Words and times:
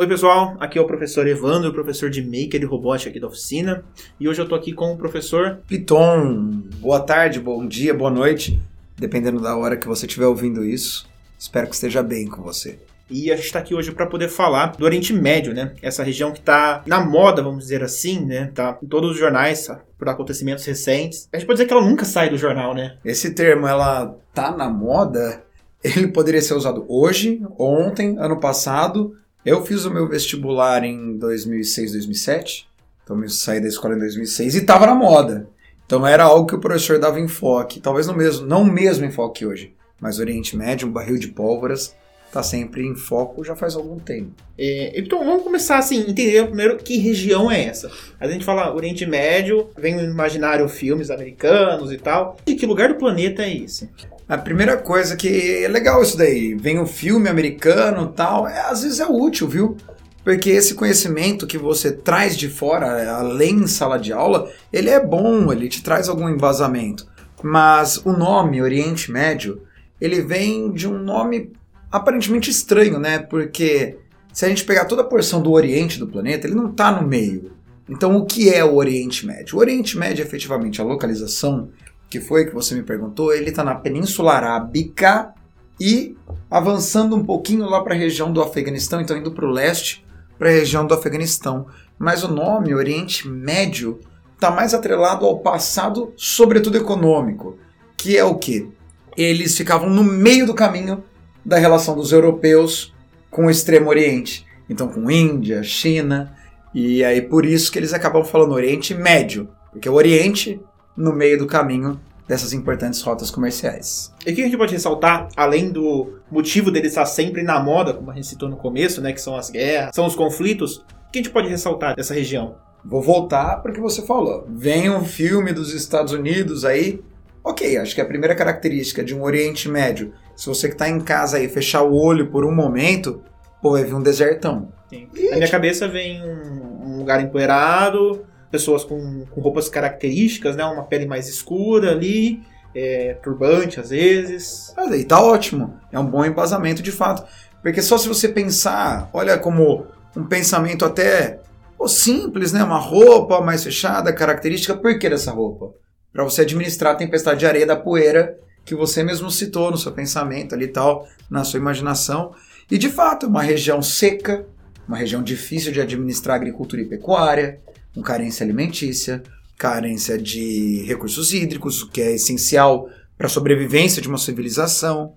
Oi 0.00 0.06
pessoal, 0.06 0.56
aqui 0.60 0.78
é 0.78 0.80
o 0.80 0.86
professor 0.86 1.26
Evandro, 1.26 1.72
professor 1.72 2.08
de 2.08 2.22
Maker 2.22 2.62
e 2.62 2.64
Robótica 2.64 3.10
aqui 3.10 3.18
da 3.18 3.26
oficina, 3.26 3.82
e 4.20 4.28
hoje 4.28 4.40
eu 4.40 4.48
tô 4.48 4.54
aqui 4.54 4.72
com 4.72 4.92
o 4.92 4.96
professor 4.96 5.58
Piton. 5.66 6.62
Boa 6.76 7.00
tarde, 7.00 7.40
bom 7.40 7.66
dia, 7.66 7.92
boa 7.92 8.08
noite, 8.08 8.62
dependendo 8.96 9.40
da 9.40 9.56
hora 9.56 9.76
que 9.76 9.88
você 9.88 10.06
estiver 10.06 10.26
ouvindo 10.26 10.64
isso. 10.64 11.10
Espero 11.36 11.66
que 11.66 11.74
esteja 11.74 12.00
bem 12.00 12.28
com 12.28 12.40
você. 12.40 12.78
E 13.10 13.32
a 13.32 13.34
gente 13.34 13.46
está 13.46 13.58
aqui 13.58 13.74
hoje 13.74 13.90
para 13.90 14.06
poder 14.06 14.28
falar 14.28 14.76
do 14.76 14.84
Oriente 14.84 15.12
Médio, 15.12 15.52
né? 15.52 15.72
Essa 15.82 16.04
região 16.04 16.30
que 16.30 16.38
está 16.38 16.84
na 16.86 17.04
moda, 17.04 17.42
vamos 17.42 17.64
dizer 17.64 17.82
assim, 17.82 18.24
né? 18.24 18.52
Tá 18.54 18.78
em 18.80 18.86
todos 18.86 19.10
os 19.10 19.18
jornais 19.18 19.66
tá? 19.66 19.80
por 19.98 20.08
acontecimentos 20.08 20.64
recentes. 20.64 21.28
A 21.32 21.38
gente 21.38 21.46
pode 21.46 21.56
dizer 21.56 21.66
que 21.66 21.72
ela 21.72 21.84
nunca 21.84 22.04
sai 22.04 22.30
do 22.30 22.38
jornal, 22.38 22.72
né? 22.72 22.98
Esse 23.04 23.34
termo, 23.34 23.66
ela 23.66 24.16
tá 24.32 24.56
na 24.56 24.70
moda, 24.70 25.42
ele 25.82 26.06
poderia 26.06 26.40
ser 26.40 26.54
usado 26.54 26.86
hoje, 26.88 27.42
ontem, 27.58 28.16
ano 28.16 28.38
passado. 28.38 29.16
Eu 29.44 29.64
fiz 29.64 29.84
o 29.84 29.90
meu 29.90 30.08
vestibular 30.08 30.84
em 30.84 31.16
2006, 31.16 31.92
2007. 31.92 32.68
Então 33.04 33.22
eu 33.22 33.28
saí 33.28 33.60
da 33.60 33.68
escola 33.68 33.94
em 33.94 33.98
2006 33.98 34.56
e 34.56 34.66
tava 34.66 34.86
na 34.86 34.94
moda. 34.94 35.48
Então 35.86 36.06
era 36.06 36.24
algo 36.24 36.46
que 36.46 36.54
o 36.54 36.60
professor 36.60 36.98
dava 36.98 37.18
enfoque, 37.18 37.80
talvez 37.80 38.06
no 38.06 38.14
mesmo, 38.14 38.46
não 38.46 38.60
o 38.60 38.70
mesmo 38.70 39.06
enfoque 39.06 39.46
hoje, 39.46 39.74
mas 39.98 40.18
Oriente 40.18 40.54
Médio, 40.54 40.86
um 40.86 40.92
barril 40.92 41.16
de 41.16 41.28
pólvoras, 41.28 41.96
está 42.26 42.42
sempre 42.42 42.86
em 42.86 42.94
foco 42.94 43.42
já 43.42 43.56
faz 43.56 43.74
algum 43.74 43.98
tempo. 43.98 44.32
É, 44.58 44.92
então 44.94 45.24
vamos 45.24 45.42
começar 45.42 45.78
assim, 45.78 46.00
entender 46.00 46.44
primeiro 46.46 46.76
que 46.76 46.98
região 46.98 47.50
é 47.50 47.64
essa. 47.64 47.90
A 48.20 48.28
gente 48.28 48.44
fala 48.44 48.74
Oriente 48.74 49.06
Médio, 49.06 49.70
vem 49.78 49.94
no 49.94 50.02
imaginário 50.02 50.68
filmes 50.68 51.10
americanos 51.10 51.90
e 51.90 51.96
tal. 51.96 52.36
E 52.46 52.54
que 52.54 52.66
lugar 52.66 52.90
do 52.90 52.96
planeta 52.96 53.42
é 53.42 53.56
esse? 53.56 53.88
A 54.28 54.36
primeira 54.36 54.76
coisa 54.76 55.16
que 55.16 55.64
é 55.64 55.68
legal 55.68 56.02
isso 56.02 56.16
daí, 56.16 56.54
vem 56.54 56.78
o 56.78 56.82
um 56.82 56.86
filme 56.86 57.30
americano 57.30 58.08
tal, 58.08 58.46
é, 58.46 58.60
às 58.60 58.82
vezes 58.82 59.00
é 59.00 59.06
útil, 59.06 59.48
viu? 59.48 59.76
Porque 60.22 60.50
esse 60.50 60.74
conhecimento 60.74 61.46
que 61.46 61.56
você 61.56 61.90
traz 61.90 62.36
de 62.36 62.48
fora, 62.50 63.10
além 63.16 63.66
sala 63.66 63.98
de 63.98 64.12
aula, 64.12 64.50
ele 64.70 64.90
é 64.90 65.02
bom, 65.02 65.50
ele 65.50 65.66
te 65.66 65.82
traz 65.82 66.10
algum 66.10 66.28
embasamento. 66.28 67.06
Mas 67.42 67.96
o 68.04 68.12
nome 68.12 68.60
Oriente 68.60 69.10
Médio, 69.10 69.62
ele 69.98 70.20
vem 70.20 70.70
de 70.72 70.86
um 70.86 70.98
nome 70.98 71.50
aparentemente 71.90 72.50
estranho, 72.50 72.98
né? 72.98 73.18
Porque 73.18 73.96
se 74.30 74.44
a 74.44 74.48
gente 74.48 74.64
pegar 74.64 74.84
toda 74.84 75.00
a 75.00 75.06
porção 75.06 75.40
do 75.40 75.52
Oriente 75.52 75.98
do 75.98 76.06
planeta, 76.06 76.46
ele 76.46 76.54
não 76.54 76.70
está 76.70 76.92
no 76.92 77.08
meio. 77.08 77.52
Então, 77.88 78.14
o 78.16 78.26
que 78.26 78.52
é 78.52 78.62
o 78.62 78.74
Oriente 78.74 79.26
Médio? 79.26 79.56
O 79.56 79.60
Oriente 79.60 79.96
Médio, 79.96 80.22
efetivamente, 80.22 80.80
a 80.80 80.84
localização, 80.84 81.70
que 82.08 82.20
foi 82.20 82.46
que 82.46 82.54
você 82.54 82.74
me 82.74 82.82
perguntou, 82.82 83.32
ele 83.32 83.50
está 83.50 83.62
na 83.62 83.74
Península 83.74 84.34
Arábica 84.34 85.34
e 85.80 86.16
avançando 86.50 87.14
um 87.14 87.24
pouquinho 87.24 87.66
lá 87.66 87.82
para 87.82 87.94
a 87.94 87.98
região 87.98 88.32
do 88.32 88.42
Afeganistão, 88.42 89.00
então 89.00 89.16
indo 89.16 89.32
para 89.32 89.46
o 89.46 89.50
leste, 89.50 90.04
para 90.38 90.48
a 90.48 90.52
região 90.52 90.86
do 90.86 90.94
Afeganistão. 90.94 91.66
Mas 91.98 92.24
o 92.24 92.32
nome 92.32 92.74
Oriente 92.74 93.28
Médio 93.28 93.98
está 94.34 94.50
mais 94.50 94.72
atrelado 94.72 95.26
ao 95.26 95.40
passado, 95.40 96.12
sobretudo 96.16 96.78
econômico, 96.78 97.58
que 97.96 98.16
é 98.16 98.24
o 98.24 98.36
que? 98.36 98.68
Eles 99.16 99.56
ficavam 99.56 99.90
no 99.90 100.04
meio 100.04 100.46
do 100.46 100.54
caminho 100.54 101.02
da 101.44 101.58
relação 101.58 101.96
dos 101.96 102.12
europeus 102.12 102.94
com 103.30 103.46
o 103.46 103.50
Extremo 103.50 103.90
Oriente. 103.90 104.46
Então, 104.70 104.86
com 104.86 105.10
Índia, 105.10 105.62
China, 105.62 106.36
e 106.72 107.02
aí 107.02 107.20
por 107.20 107.44
isso 107.44 107.72
que 107.72 107.78
eles 107.78 107.92
acabam 107.92 108.24
falando 108.24 108.52
Oriente 108.52 108.94
Médio, 108.94 109.48
porque 109.72 109.88
o 109.88 109.94
Oriente 109.94 110.60
no 110.98 111.14
meio 111.14 111.38
do 111.38 111.46
caminho 111.46 111.98
dessas 112.26 112.52
importantes 112.52 113.00
rotas 113.00 113.30
comerciais. 113.30 114.12
E 114.26 114.32
o 114.32 114.34
que 114.34 114.42
a 114.42 114.44
gente 114.44 114.58
pode 114.58 114.72
ressaltar, 114.72 115.28
além 115.34 115.70
do 115.70 116.18
motivo 116.30 116.70
dele 116.70 116.88
estar 116.88 117.06
sempre 117.06 117.42
na 117.42 117.58
moda, 117.58 117.94
como 117.94 118.10
a 118.10 118.14
gente 118.14 118.26
citou 118.26 118.48
no 118.48 118.56
começo, 118.56 119.00
né, 119.00 119.12
que 119.12 119.20
são 119.20 119.34
as 119.34 119.48
guerras, 119.48 119.94
são 119.94 120.04
os 120.04 120.14
conflitos, 120.14 120.76
o 120.76 121.10
que 121.10 121.18
a 121.18 121.22
gente 121.22 121.30
pode 121.30 121.48
ressaltar 121.48 121.96
dessa 121.96 122.12
região? 122.12 122.56
Vou 122.84 123.00
voltar 123.00 123.62
porque 123.62 123.80
você 123.80 124.02
falou. 124.02 124.46
Vem 124.48 124.90
um 124.90 125.04
filme 125.04 125.52
dos 125.52 125.72
Estados 125.72 126.12
Unidos 126.12 126.64
aí. 126.66 127.00
Ok, 127.42 127.78
acho 127.78 127.94
que 127.94 128.00
a 128.00 128.04
primeira 128.04 128.34
característica 128.34 129.02
de 129.02 129.14
um 129.14 129.22
Oriente 129.22 129.68
Médio 129.68 130.12
se 130.38 130.46
você 130.46 130.68
que 130.68 130.76
tá 130.76 130.88
em 130.88 131.00
casa 131.00 131.36
aí 131.36 131.48
fechar 131.48 131.82
o 131.82 131.96
olho 131.96 132.28
por 132.28 132.44
um 132.44 132.54
momento, 132.54 133.20
pô, 133.60 133.72
vai 133.72 133.82
vir 133.82 133.94
um 133.94 134.00
desertão. 134.00 134.72
Sim. 134.88 135.08
Na 135.30 135.36
minha 135.36 135.50
cabeça 135.50 135.88
vem 135.88 136.22
um, 136.22 136.92
um 136.92 136.98
lugar 136.98 137.20
empoeirado, 137.20 138.24
pessoas 138.50 138.84
com, 138.84 139.24
com, 139.26 139.40
roupas 139.40 139.68
características, 139.68 140.56
né? 140.56 140.64
Uma 140.64 140.84
pele 140.84 141.06
mais 141.06 141.28
escura 141.28 141.92
ali, 141.92 142.42
é, 142.74 143.14
turbante 143.22 143.80
às 143.80 143.90
vezes. 143.90 144.72
Ah, 144.76 144.86
daí 144.86 145.04
tá 145.04 145.20
ótimo. 145.20 145.78
É 145.92 145.98
um 145.98 146.06
bom 146.06 146.24
embasamento 146.24 146.82
de 146.82 146.92
fato. 146.92 147.26
Porque 147.62 147.82
só 147.82 147.98
se 147.98 148.08
você 148.08 148.28
pensar, 148.28 149.10
olha 149.12 149.38
como 149.38 149.86
um 150.16 150.24
pensamento 150.24 150.84
até 150.84 151.40
simples, 151.86 152.52
né? 152.52 152.62
Uma 152.62 152.78
roupa 152.78 153.40
mais 153.40 153.62
fechada, 153.62 154.12
característica. 154.12 154.74
Por 154.74 154.98
que 154.98 155.08
dessa 155.08 155.30
roupa? 155.30 155.72
Para 156.12 156.24
você 156.24 156.42
administrar 156.42 156.94
a 156.94 156.96
tempestade 156.96 157.40
de 157.40 157.46
areia 157.46 157.66
da 157.66 157.76
poeira 157.76 158.38
que 158.64 158.74
você 158.74 159.02
mesmo 159.02 159.30
citou 159.30 159.70
no 159.70 159.78
seu 159.78 159.92
pensamento 159.92 160.54
ali 160.54 160.66
e 160.66 160.68
tal, 160.68 161.06
na 161.30 161.42
sua 161.42 161.58
imaginação. 161.58 162.34
E 162.70 162.76
de 162.76 162.90
fato, 162.90 163.26
uma 163.26 163.42
região 163.42 163.80
seca, 163.80 164.46
uma 164.86 164.96
região 164.96 165.22
difícil 165.22 165.72
de 165.72 165.80
administrar 165.80 166.36
agricultura 166.36 166.82
e 166.82 166.84
pecuária, 166.84 167.60
com 167.94 168.02
carência 168.02 168.44
alimentícia, 168.44 169.22
carência 169.56 170.16
de 170.16 170.84
recursos 170.86 171.32
hídricos, 171.32 171.82
o 171.82 171.90
que 171.90 172.00
é 172.00 172.14
essencial 172.14 172.88
para 173.16 173.26
a 173.26 173.30
sobrevivência 173.30 174.00
de 174.00 174.08
uma 174.08 174.18
civilização, 174.18 175.14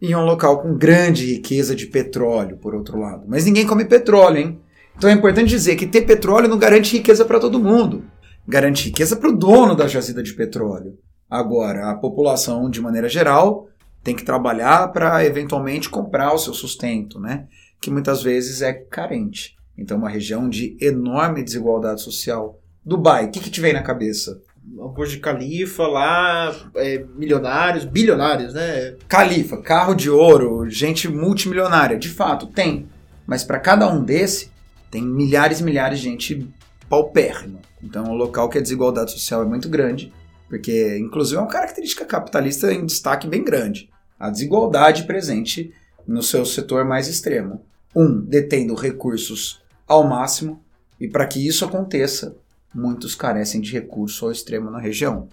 e 0.00 0.14
um 0.14 0.24
local 0.24 0.60
com 0.60 0.76
grande 0.76 1.24
riqueza 1.34 1.74
de 1.74 1.86
petróleo, 1.86 2.58
por 2.58 2.74
outro 2.74 2.98
lado. 2.98 3.24
Mas 3.26 3.44
ninguém 3.44 3.66
come 3.66 3.84
petróleo, 3.84 4.38
hein? 4.38 4.60
Então 4.96 5.08
é 5.08 5.12
importante 5.12 5.48
dizer 5.48 5.76
que 5.76 5.86
ter 5.86 6.02
petróleo 6.02 6.48
não 6.48 6.58
garante 6.58 6.96
riqueza 6.96 7.24
para 7.24 7.40
todo 7.40 7.58
mundo. 7.58 8.04
Garante 8.46 8.84
riqueza 8.84 9.16
para 9.16 9.30
o 9.30 9.36
dono 9.36 9.74
da 9.74 9.88
jazida 9.88 10.22
de 10.22 10.34
petróleo. 10.34 10.98
Agora, 11.30 11.90
a 11.90 11.94
população, 11.94 12.68
de 12.68 12.80
maneira 12.80 13.08
geral, 13.08 13.68
tem 14.02 14.14
que 14.14 14.24
trabalhar 14.24 14.88
para 14.88 15.24
eventualmente 15.24 15.88
comprar 15.88 16.34
o 16.34 16.38
seu 16.38 16.52
sustento, 16.52 17.18
né? 17.18 17.46
Que 17.80 17.90
muitas 17.90 18.22
vezes 18.22 18.60
é 18.60 18.72
carente. 18.72 19.56
Então, 19.76 19.98
uma 19.98 20.08
região 20.08 20.48
de 20.48 20.76
enorme 20.80 21.42
desigualdade 21.42 22.02
social. 22.02 22.60
Dubai, 22.84 23.26
o 23.26 23.30
que, 23.30 23.40
que 23.40 23.50
te 23.50 23.60
vem 23.60 23.72
na 23.72 23.82
cabeça? 23.82 24.40
O 24.78 24.88
Burj 24.88 25.18
Khalifa 25.18 25.86
lá, 25.86 26.54
é, 26.76 27.04
milionários, 27.16 27.84
bilionários, 27.84 28.54
né? 28.54 28.96
Califa, 29.08 29.58
carro 29.58 29.94
de 29.94 30.08
ouro, 30.08 30.68
gente 30.70 31.08
multimilionária. 31.08 31.98
De 31.98 32.08
fato, 32.08 32.46
tem. 32.46 32.88
Mas 33.26 33.44
para 33.44 33.58
cada 33.58 33.90
um 33.92 34.02
desse, 34.02 34.50
tem 34.90 35.02
milhares 35.02 35.60
e 35.60 35.64
milhares 35.64 35.98
de 35.98 36.04
gente 36.04 36.48
paupérrima. 36.88 37.60
Então, 37.82 38.06
é 38.06 38.08
um 38.08 38.14
local 38.14 38.48
que 38.48 38.58
a 38.58 38.62
desigualdade 38.62 39.10
social 39.10 39.42
é 39.42 39.46
muito 39.46 39.68
grande 39.68 40.12
porque, 40.48 40.96
inclusive, 40.98 41.36
é 41.36 41.40
uma 41.40 41.50
característica 41.50 42.04
capitalista 42.04 42.72
em 42.72 42.86
destaque 42.86 43.26
bem 43.26 43.42
grande. 43.42 43.90
A 44.18 44.30
desigualdade 44.30 45.04
presente 45.04 45.72
no 46.06 46.22
seu 46.22 46.44
setor 46.46 46.84
mais 46.84 47.08
extremo. 47.08 47.66
Um, 47.92 48.20
detendo 48.20 48.74
recursos 48.74 49.60
ao 49.86 50.06
máximo, 50.06 50.62
e 51.00 51.08
para 51.08 51.26
que 51.26 51.46
isso 51.46 51.64
aconteça, 51.64 52.36
muitos 52.74 53.14
carecem 53.14 53.60
de 53.60 53.72
recurso 53.72 54.24
ao 54.24 54.32
extremo 54.32 54.70
na 54.70 54.78
região. 54.78 55.28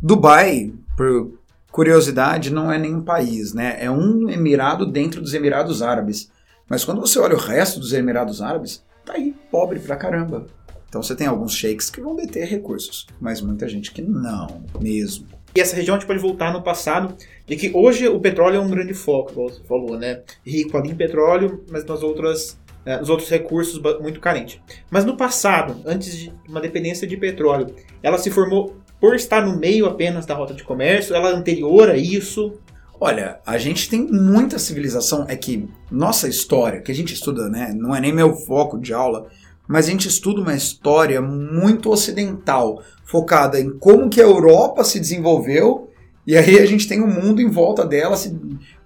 Dubai, 0.00 0.72
por 0.96 1.38
curiosidade, 1.70 2.52
não 2.52 2.70
é 2.70 2.78
nenhum 2.78 3.02
país, 3.02 3.54
né? 3.54 3.76
É 3.78 3.90
um 3.90 4.28
emirado 4.28 4.84
dentro 4.84 5.20
dos 5.20 5.32
Emirados 5.32 5.80
Árabes. 5.80 6.30
Mas 6.68 6.84
quando 6.84 7.00
você 7.00 7.18
olha 7.18 7.34
o 7.34 7.40
resto 7.40 7.80
dos 7.80 7.92
Emirados 7.92 8.42
Árabes, 8.42 8.84
tá 9.04 9.14
aí, 9.14 9.34
pobre 9.50 9.78
pra 9.80 9.96
caramba. 9.96 10.46
Então 10.88 11.02
você 11.02 11.14
tem 11.14 11.26
alguns 11.26 11.54
sheiks 11.54 11.88
que 11.88 12.02
vão 12.02 12.14
deter 12.14 12.46
recursos, 12.46 13.06
mas 13.18 13.40
muita 13.40 13.66
gente 13.66 13.90
que 13.92 14.02
não, 14.02 14.62
mesmo. 14.78 15.26
E 15.54 15.60
essa 15.60 15.76
região 15.76 15.96
a 15.96 15.98
gente 15.98 16.06
pode 16.06 16.20
voltar 16.20 16.52
no 16.52 16.62
passado, 16.62 17.14
de 17.46 17.56
que 17.56 17.70
hoje 17.74 18.08
o 18.08 18.20
petróleo 18.20 18.56
é 18.56 18.60
um 18.60 18.68
grande 18.68 18.92
foco, 18.92 19.32
como 19.32 19.48
você 19.48 19.62
falou, 19.64 19.98
né? 19.98 20.22
Rico 20.44 20.76
ali 20.76 20.90
em 20.90 20.94
petróleo, 20.94 21.64
mas 21.70 21.84
nas 21.84 22.02
outras, 22.02 22.58
eh, 22.84 22.98
nos 22.98 23.08
outros 23.08 23.28
recursos 23.28 23.80
muito 24.00 24.20
carente. 24.20 24.62
Mas 24.90 25.04
no 25.04 25.16
passado, 25.16 25.82
antes 25.84 26.16
de 26.16 26.32
uma 26.48 26.60
dependência 26.60 27.06
de 27.06 27.16
petróleo, 27.16 27.74
ela 28.02 28.18
se 28.18 28.30
formou 28.30 28.76
por 29.00 29.14
estar 29.14 29.44
no 29.44 29.58
meio 29.58 29.86
apenas 29.86 30.26
da 30.26 30.34
rota 30.34 30.54
de 30.54 30.62
comércio, 30.62 31.14
ela 31.14 31.30
é 31.30 31.32
anterior 31.32 31.90
a 31.90 31.96
isso, 31.96 32.58
Olha, 33.04 33.40
a 33.44 33.58
gente 33.58 33.90
tem 33.90 34.06
muita 34.06 34.60
civilização, 34.60 35.26
é 35.28 35.34
que 35.34 35.68
nossa 35.90 36.28
história, 36.28 36.80
que 36.80 36.92
a 36.92 36.94
gente 36.94 37.12
estuda, 37.12 37.48
né, 37.48 37.74
não 37.74 37.92
é 37.92 38.00
nem 38.00 38.12
meu 38.12 38.32
foco 38.32 38.78
de 38.78 38.94
aula, 38.94 39.26
mas 39.66 39.88
a 39.88 39.90
gente 39.90 40.06
estuda 40.06 40.40
uma 40.40 40.54
história 40.54 41.20
muito 41.20 41.90
ocidental, 41.90 42.80
focada 43.04 43.58
em 43.58 43.76
como 43.76 44.08
que 44.08 44.20
a 44.20 44.24
Europa 44.24 44.84
se 44.84 45.00
desenvolveu, 45.00 45.90
e 46.24 46.36
aí 46.36 46.60
a 46.60 46.64
gente 46.64 46.86
tem 46.86 47.00
o 47.00 47.04
um 47.04 47.08
mundo 47.08 47.42
em 47.42 47.50
volta 47.50 47.84
dela 47.84 48.16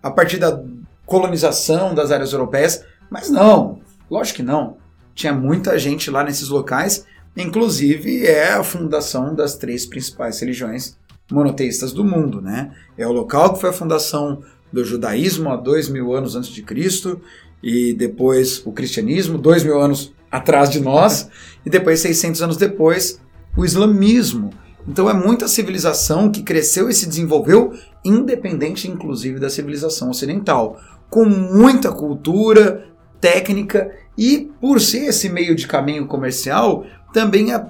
a 0.03 0.11
partir 0.11 0.39
da 0.39 0.65
colonização 1.05 1.95
das 1.95 2.11
áreas 2.11 2.33
europeias, 2.33 2.83
mas 3.11 3.29
não, 3.29 3.81
lógico 4.11 4.37
que 4.37 4.43
não. 4.43 4.77
Tinha 5.15 5.33
muita 5.33 5.79
gente 5.79 6.11
lá 6.11 6.23
nesses 6.23 6.49
locais, 6.49 7.07
inclusive 7.37 8.27
é 8.27 8.53
a 8.53 8.63
fundação 8.63 9.35
das 9.35 9.57
três 9.57 9.87
principais 9.87 10.41
religiões 10.41 10.97
monoteístas 11.31 11.93
do 11.93 12.05
mundo, 12.05 12.41
né? 12.41 12.73
É 12.97 13.07
o 13.07 13.13
local 13.13 13.55
que 13.55 13.61
foi 13.61 13.71
a 13.71 13.73
fundação 13.73 14.43
do 14.73 14.85
judaísmo 14.85 15.51
há 15.51 15.57
dois 15.57 15.89
mil 15.89 16.15
anos 16.15 16.37
antes 16.37 16.51
de 16.51 16.63
Cristo, 16.63 17.21
e 17.63 17.95
depois 17.95 18.63
o 18.65 18.73
cristianismo, 18.73 19.39
dois 19.39 19.65
mil 19.65 19.81
anos 19.81 20.13
atrás 20.31 20.71
de 20.71 20.81
nós, 20.81 21.29
e 21.65 21.71
depois, 21.71 22.01
600 22.01 22.43
anos 22.43 22.57
depois, 22.57 23.21
o 23.57 23.65
islamismo. 23.65 24.51
Então 24.87 25.11
é 25.11 25.15
muita 25.15 25.49
civilização 25.49 26.31
que 26.31 26.43
cresceu 26.43 26.89
e 26.89 26.95
se 26.95 27.09
desenvolveu, 27.09 27.73
independente 28.05 28.89
inclusive 28.89 29.41
da 29.41 29.51
civilização 29.51 30.11
ocidental, 30.11 30.81
com 31.11 31.25
muita 31.25 31.91
cultura, 31.91 32.87
técnica 33.21 33.91
e, 34.17 34.51
por 34.61 34.81
ser 34.81 35.07
esse 35.07 35.29
meio 35.29 35.55
de 35.55 35.67
caminho 35.67 36.07
comercial, 36.07 36.85
também 37.13 37.53
a, 37.53 37.67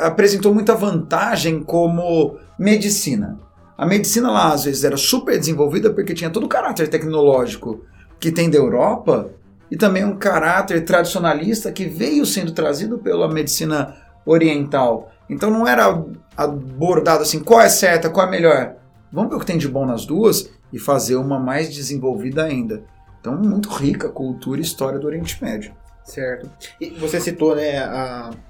apresentou 0.00 0.52
muita 0.52 0.74
vantagem 0.74 1.62
como 1.62 2.36
medicina. 2.58 3.38
A 3.76 3.86
medicina 3.86 4.30
lá 4.30 4.52
às 4.52 4.64
vezes 4.64 4.84
era 4.84 4.96
super 4.96 5.38
desenvolvida 5.38 5.90
porque 5.90 6.14
tinha 6.14 6.30
todo 6.30 6.44
o 6.44 6.48
caráter 6.48 6.88
tecnológico 6.88 7.84
que 8.18 8.32
tem 8.32 8.48
da 8.48 8.56
Europa 8.56 9.30
e 9.70 9.76
também 9.76 10.04
um 10.04 10.16
caráter 10.16 10.84
tradicionalista 10.84 11.70
que 11.70 11.86
veio 11.86 12.24
sendo 12.24 12.52
trazido 12.52 12.98
pela 12.98 13.28
medicina 13.28 13.94
oriental. 14.24 15.12
Então 15.28 15.50
não 15.50 15.66
era 15.66 16.04
abordado 16.36 17.22
assim, 17.22 17.40
qual 17.40 17.60
é 17.60 17.68
certa, 17.68 18.08
qual 18.08 18.26
é 18.26 18.30
melhor. 18.30 18.76
Vamos 19.12 19.30
ver 19.30 19.36
o 19.36 19.40
que 19.40 19.46
tem 19.46 19.58
de 19.58 19.68
bom 19.68 19.84
nas 19.84 20.06
duas 20.06 20.50
e 20.72 20.78
fazer 20.78 21.16
uma 21.16 21.38
mais 21.38 21.72
desenvolvida 21.74 22.44
ainda. 22.44 22.82
Então, 23.26 23.36
muito 23.36 23.68
rica 23.70 24.06
a 24.06 24.10
cultura 24.10 24.60
e 24.60 24.62
história 24.62 25.00
do 25.00 25.06
Oriente 25.08 25.42
Médio. 25.42 25.74
Certo. 26.04 26.48
E 26.80 26.90
você 26.90 27.20
citou 27.20 27.56
né, 27.56 27.84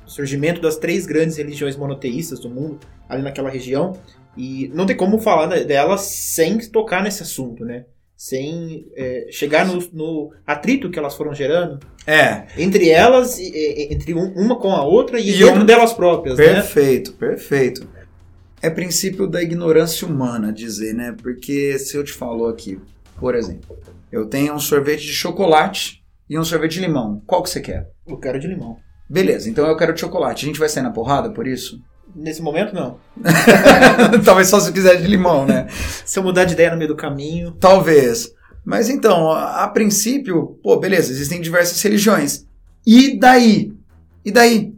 o 0.07 0.11
surgimento 0.11 0.61
das 0.61 0.77
três 0.77 1.07
grandes 1.07 1.39
religiões 1.39 1.75
monoteístas 1.75 2.41
do 2.41 2.51
mundo, 2.51 2.81
ali 3.09 3.23
naquela 3.23 3.49
região, 3.49 3.97
e 4.37 4.71
não 4.75 4.85
tem 4.85 4.95
como 4.95 5.19
falar 5.19 5.47
delas 5.65 6.03
sem 6.03 6.59
tocar 6.59 7.03
nesse 7.03 7.23
assunto, 7.23 7.65
né? 7.65 7.87
Sem 8.15 8.87
é, 8.95 9.29
chegar 9.31 9.67
no, 9.67 9.83
no, 9.95 10.33
atrito 10.47 10.91
que 10.91 10.99
elas 10.99 11.15
foram 11.15 11.33
gerando. 11.33 11.79
É. 12.07 12.47
Entre 12.59 12.91
elas, 12.91 13.39
entre 13.41 14.13
uma 14.13 14.57
com 14.57 14.73
a 14.73 14.85
outra 14.85 15.19
e, 15.19 15.31
e 15.31 15.39
dentro 15.39 15.63
um... 15.63 15.67
delas 15.67 15.95
próprias, 15.95 16.37
perfeito, 16.37 16.53
né? 16.55 16.63
Perfeito, 16.63 17.13
perfeito. 17.15 17.89
É 18.61 18.69
princípio 18.69 19.27
da 19.27 19.43
ignorância 19.43 20.07
humana 20.07 20.53
dizer, 20.53 20.93
né? 20.93 21.15
Porque 21.23 21.79
se 21.79 21.97
eu 21.97 22.05
te 22.05 22.13
falo 22.13 22.47
aqui, 22.47 22.79
por 23.19 23.35
exemplo, 23.35 23.77
eu 24.11 24.27
tenho 24.27 24.55
um 24.55 24.59
sorvete 24.59 25.03
de 25.03 25.13
chocolate 25.13 26.03
e 26.29 26.39
um 26.39 26.45
sorvete 26.45 26.75
de 26.75 26.81
limão. 26.81 27.23
Qual 27.27 27.43
que 27.43 27.51
você 27.51 27.61
quer? 27.61 27.89
Eu 28.07 28.19
quero 28.19 28.39
de 28.39 28.47
limão. 28.47 28.77
Beleza, 29.09 29.49
então 29.49 29.67
eu 29.67 29.77
quero 29.77 29.93
de 29.93 30.01
chocolate. 30.01 30.45
A 30.45 30.49
gente 30.49 30.59
vai 30.59 30.69
sair 30.69 30.83
na 30.83 30.91
porrada 30.91 31.31
por 31.31 31.47
isso? 31.47 31.81
Nesse 32.15 32.41
momento, 32.41 32.75
não. 32.75 32.99
Talvez 34.25 34.49
só 34.49 34.59
se 34.59 34.73
quiser 34.73 34.97
de 34.97 35.07
limão, 35.07 35.47
né? 35.47 35.67
se 36.05 36.19
eu 36.19 36.23
mudar 36.23 36.45
de 36.45 36.55
ideia 36.55 36.71
no 36.71 36.77
meio 36.77 36.89
do 36.89 36.97
caminho. 36.97 37.53
Talvez. 37.53 38.33
Mas 38.65 38.89
então, 38.89 39.31
a, 39.31 39.65
a 39.65 39.69
princípio, 39.69 40.59
pô, 40.63 40.77
beleza, 40.77 41.13
existem 41.13 41.41
diversas 41.41 41.81
religiões. 41.83 42.47
E 42.87 43.19
daí? 43.19 43.73
E 44.25 44.33
daí? 44.33 44.75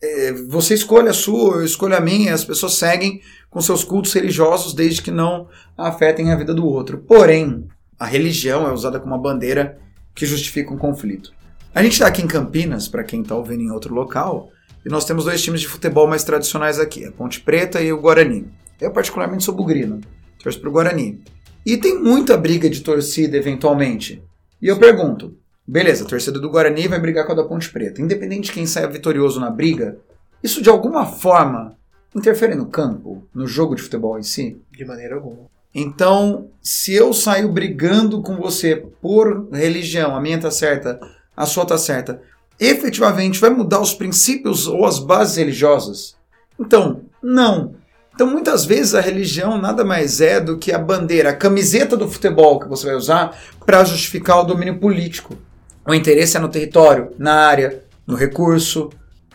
É, 0.00 0.32
você 0.48 0.74
escolhe 0.74 1.08
a 1.08 1.12
sua, 1.12 1.56
eu 1.56 1.64
escolho 1.64 1.96
a 1.96 2.00
minha, 2.00 2.34
as 2.34 2.44
pessoas 2.44 2.74
seguem 2.74 3.20
com 3.48 3.60
seus 3.60 3.84
cultos 3.84 4.12
religiosos 4.12 4.74
desde 4.74 5.00
que 5.00 5.10
não 5.10 5.48
afetem 5.76 6.30
a 6.30 6.36
vida 6.36 6.52
do 6.52 6.66
outro. 6.66 6.98
Porém, 6.98 7.68
a 8.02 8.04
religião 8.04 8.66
é 8.66 8.72
usada 8.72 8.98
como 8.98 9.14
uma 9.14 9.22
bandeira 9.22 9.78
que 10.12 10.26
justifica 10.26 10.74
um 10.74 10.76
conflito. 10.76 11.32
A 11.72 11.84
gente 11.84 11.92
está 11.92 12.08
aqui 12.08 12.20
em 12.20 12.26
Campinas, 12.26 12.88
para 12.88 13.04
quem 13.04 13.22
está 13.22 13.36
ouvindo 13.36 13.62
em 13.62 13.70
outro 13.70 13.94
local, 13.94 14.50
e 14.84 14.88
nós 14.88 15.04
temos 15.04 15.24
dois 15.24 15.40
times 15.40 15.60
de 15.60 15.68
futebol 15.68 16.08
mais 16.08 16.24
tradicionais 16.24 16.80
aqui, 16.80 17.04
a 17.04 17.12
Ponte 17.12 17.40
Preta 17.40 17.80
e 17.80 17.92
o 17.92 18.00
Guarani. 18.00 18.50
Eu 18.80 18.90
particularmente 18.90 19.44
sou 19.44 19.54
bugrino, 19.54 20.00
torço 20.42 20.58
para 20.58 20.68
o 20.68 20.72
Guarani. 20.72 21.22
E 21.64 21.76
tem 21.76 21.96
muita 21.96 22.36
briga 22.36 22.68
de 22.68 22.80
torcida 22.80 23.36
eventualmente. 23.36 24.20
E 24.60 24.66
eu 24.66 24.80
pergunto, 24.80 25.38
beleza, 25.64 26.04
a 26.04 26.08
torcida 26.08 26.40
do 26.40 26.50
Guarani 26.50 26.88
vai 26.88 26.98
brigar 26.98 27.24
com 27.24 27.30
a 27.30 27.36
da 27.36 27.44
Ponte 27.44 27.70
Preta. 27.70 28.02
Independente 28.02 28.46
de 28.46 28.52
quem 28.52 28.66
saia 28.66 28.88
vitorioso 28.88 29.38
na 29.38 29.48
briga, 29.48 29.96
isso 30.42 30.60
de 30.60 30.68
alguma 30.68 31.06
forma 31.06 31.76
interfere 32.12 32.56
no 32.56 32.66
campo, 32.66 33.28
no 33.32 33.46
jogo 33.46 33.76
de 33.76 33.82
futebol 33.82 34.18
em 34.18 34.24
si? 34.24 34.60
De 34.72 34.84
maneira 34.84 35.14
alguma. 35.14 35.51
Então, 35.74 36.48
se 36.60 36.94
eu 36.94 37.12
saio 37.12 37.50
brigando 37.50 38.22
com 38.22 38.36
você 38.36 38.76
por 39.00 39.48
religião, 39.50 40.14
a 40.14 40.20
minha 40.20 40.38
tá 40.38 40.50
certa, 40.50 41.00
a 41.36 41.46
sua 41.46 41.64
tá 41.64 41.78
certa, 41.78 42.20
efetivamente 42.60 43.40
vai 43.40 43.50
mudar 43.50 43.80
os 43.80 43.94
princípios 43.94 44.66
ou 44.66 44.84
as 44.84 44.98
bases 44.98 45.36
religiosas? 45.36 46.16
Então, 46.60 47.02
não. 47.22 47.74
Então, 48.14 48.26
muitas 48.26 48.66
vezes 48.66 48.94
a 48.94 49.00
religião 49.00 49.58
nada 49.58 49.84
mais 49.84 50.20
é 50.20 50.38
do 50.38 50.58
que 50.58 50.70
a 50.70 50.78
bandeira, 50.78 51.30
a 51.30 51.36
camiseta 51.36 51.96
do 51.96 52.08
futebol 52.08 52.60
que 52.60 52.68
você 52.68 52.86
vai 52.86 52.94
usar 52.94 53.36
para 53.64 53.84
justificar 53.84 54.40
o 54.40 54.44
domínio 54.44 54.78
político. 54.78 55.36
O 55.86 55.94
interesse 55.94 56.36
é 56.36 56.40
no 56.40 56.48
território, 56.50 57.10
na 57.18 57.46
área, 57.46 57.82
no 58.06 58.14
recurso, 58.14 58.90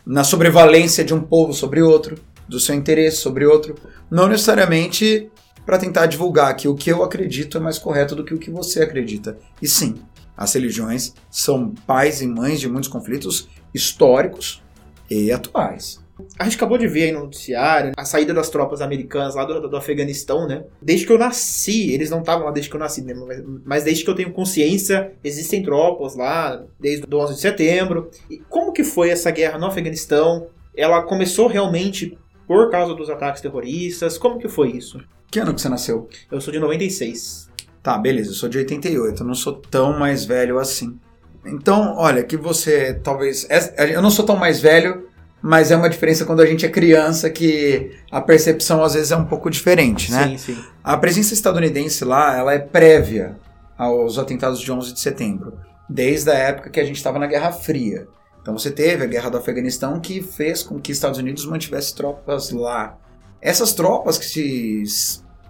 na 0.06 0.24
sobrevalência 0.24 1.04
de 1.04 1.14
um 1.14 1.22
povo 1.22 1.54
sobre 1.54 1.82
outro, 1.82 2.18
do 2.48 2.60
seu 2.60 2.76
interesse 2.76 3.18
sobre 3.18 3.46
outro, 3.46 3.76
não 4.10 4.28
necessariamente 4.28 5.30
para 5.68 5.78
tentar 5.78 6.06
divulgar 6.06 6.56
que 6.56 6.66
o 6.66 6.74
que 6.74 6.90
eu 6.90 7.04
acredito 7.04 7.58
é 7.58 7.60
mais 7.60 7.78
correto 7.78 8.16
do 8.16 8.24
que 8.24 8.34
o 8.34 8.40
que 8.40 8.50
você 8.50 8.82
acredita. 8.82 9.38
E 9.62 9.68
sim, 9.68 9.96
as 10.36 10.54
religiões 10.54 11.14
são 11.30 11.76
pais 11.86 12.22
e 12.22 12.26
mães 12.26 12.62
de 12.62 12.70
muitos 12.70 12.90
conflitos 12.90 13.50
históricos 13.74 14.64
e 15.10 15.30
atuais. 15.30 16.02
A 16.40 16.46
gente 16.46 16.56
acabou 16.56 16.78
de 16.78 16.88
ver 16.88 17.04
aí 17.04 17.12
no 17.12 17.20
noticiário 17.20 17.92
a 17.98 18.06
saída 18.06 18.34
das 18.34 18.50
tropas 18.50 18.82
americanas 18.82 19.36
lá 19.36 19.44
do, 19.44 19.68
do 19.68 19.76
Afeganistão, 19.76 20.48
né? 20.48 20.64
Desde 20.82 21.06
que 21.06 21.12
eu 21.12 21.20
nasci, 21.20 21.92
eles 21.92 22.10
não 22.10 22.22
estavam 22.22 22.46
lá 22.46 22.52
desde 22.52 22.70
que 22.70 22.76
eu 22.76 22.80
nasci, 22.80 23.02
né? 23.02 23.14
mas, 23.14 23.44
mas 23.66 23.84
desde 23.84 24.06
que 24.06 24.10
eu 24.10 24.16
tenho 24.16 24.32
consciência, 24.32 25.12
existem 25.22 25.62
tropas 25.62 26.16
lá, 26.16 26.64
desde 26.80 27.06
o 27.14 27.20
11 27.20 27.34
de 27.34 27.42
setembro. 27.42 28.10
E 28.30 28.38
como 28.50 28.72
que 28.72 28.86
foi 28.86 29.10
essa 29.10 29.32
guerra 29.32 29.60
no 29.60 29.66
Afeganistão? 29.66 30.48
Ela 30.76 31.02
começou 31.02 31.48
realmente 31.48 32.18
por 32.48 32.72
causa 32.72 32.96
dos 32.96 33.10
ataques 33.10 33.42
terroristas? 33.42 34.18
Como 34.18 34.40
que 34.40 34.48
foi 34.48 34.72
isso? 34.72 35.00
Que 35.30 35.40
ano 35.40 35.54
que 35.54 35.62
você 35.62 35.68
nasceu? 35.68 36.08
Eu 36.32 36.40
sou 36.40 36.54
de 36.54 36.60
96. 36.60 37.50
Tá, 37.84 37.98
beleza, 37.98 38.32
eu 38.32 38.34
sou 38.34 38.50
de 38.50 38.58
88, 38.58 39.22
eu 39.22 39.28
não 39.28 39.36
sou 39.36 39.54
tão 39.54 39.98
mais 39.98 40.26
velho 40.26 40.58
assim. 40.58 40.98
Então, 41.46 41.96
olha, 41.98 42.24
que 42.24 42.36
você 42.36 42.94
talvez. 42.94 43.48
Eu 43.78 44.02
não 44.02 44.10
sou 44.10 44.26
tão 44.26 44.36
mais 44.36 44.60
velho, 44.60 45.08
mas 45.42 45.72
é 45.72 45.76
uma 45.76 45.90
diferença 45.90 46.26
quando 46.26 46.42
a 46.42 46.46
gente 46.46 46.66
é 46.66 46.70
criança 46.70 47.30
que 47.30 47.92
a 48.12 48.20
percepção 48.20 48.84
às 48.84 48.94
vezes 48.94 49.12
é 49.12 49.16
um 49.16 49.26
pouco 49.26 49.50
diferente, 49.50 50.12
né? 50.12 50.30
Sim, 50.30 50.38
sim. 50.38 50.64
A 50.84 50.98
presença 50.98 51.34
estadunidense 51.34 52.04
lá, 52.04 52.38
ela 52.38 52.54
é 52.54 52.60
prévia 52.60 53.38
aos 53.78 54.18
atentados 54.18 54.60
de 54.60 54.72
11 54.72 54.94
de 54.94 55.00
setembro, 55.00 55.58
desde 55.90 56.30
a 56.32 56.34
época 56.34 56.70
que 56.70 56.80
a 56.80 56.84
gente 56.84 56.98
estava 56.98 57.20
na 57.20 57.28
Guerra 57.28 57.52
Fria. 57.52 58.08
Então 58.48 58.58
você 58.58 58.72
teve 58.72 59.04
a 59.04 59.08
Guerra 59.08 59.30
do 59.30 59.38
Afeganistão 59.38 60.00
que 60.00 60.22
fez 60.22 60.64
com 60.64 60.80
que 60.80 60.94
Estados 60.94 61.20
Unidos 61.20 61.46
mantivesse 61.46 61.94
tropas 61.94 62.50
lá. 62.50 62.98
Essas 63.42 63.74
tropas 63.74 64.18
que 64.18 64.26
se 64.26 64.84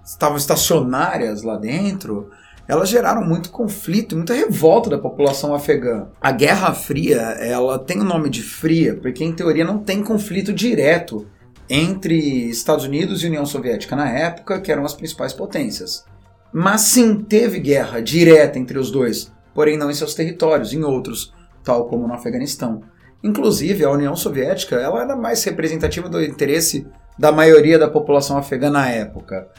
estavam 0.04 0.36
estacionárias 0.36 1.44
lá 1.44 1.58
dentro, 1.58 2.32
elas 2.68 2.90
geraram 2.90 3.24
muito 3.24 3.52
conflito, 3.52 4.16
muita 4.16 4.34
revolta 4.34 4.90
da 4.90 4.98
população 4.98 5.54
afegã. 5.54 6.08
A 6.20 6.32
Guerra 6.32 6.74
Fria, 6.74 7.22
ela 7.40 7.78
tem 7.78 8.00
o 8.00 8.04
nome 8.04 8.32
de 8.32 8.42
fria 8.42 8.96
porque 9.00 9.24
em 9.24 9.32
teoria 9.32 9.64
não 9.64 9.78
tem 9.78 10.02
conflito 10.04 10.52
direto 10.52 11.28
entre 11.70 12.16
Estados 12.50 12.86
Unidos 12.86 13.22
e 13.22 13.28
União 13.28 13.46
Soviética 13.46 13.96
na 13.96 14.10
época, 14.10 14.60
que 14.60 14.72
eram 14.72 14.84
as 14.84 14.96
principais 14.96 15.34
potências. 15.34 16.04
Mas 16.52 16.82
sim, 16.82 17.20
teve 17.20 17.60
guerra 17.60 18.02
direta 18.02 18.58
entre 18.58 18.80
os 18.80 18.90
dois, 18.90 19.32
porém 19.54 19.78
não 19.78 19.92
em 19.92 19.94
seus 19.94 20.16
territórios, 20.16 20.74
em 20.74 20.84
outros, 20.84 21.32
tal 21.68 21.86
como 21.90 22.08
no 22.08 22.14
Afeganistão. 22.14 22.82
Inclusive, 23.22 23.84
a 23.84 23.92
União 23.92 24.16
Soviética 24.16 24.78
ela 24.78 25.02
era 25.02 25.18
mais 25.18 25.44
representativa 25.44 26.08
do 26.08 26.24
interesse 26.24 26.88
da 27.20 27.30
maioria 27.30 27.78
da 27.78 27.90
população 27.90 28.38
afegã 28.38 28.70
na 28.70 28.90
época. 28.90 29.50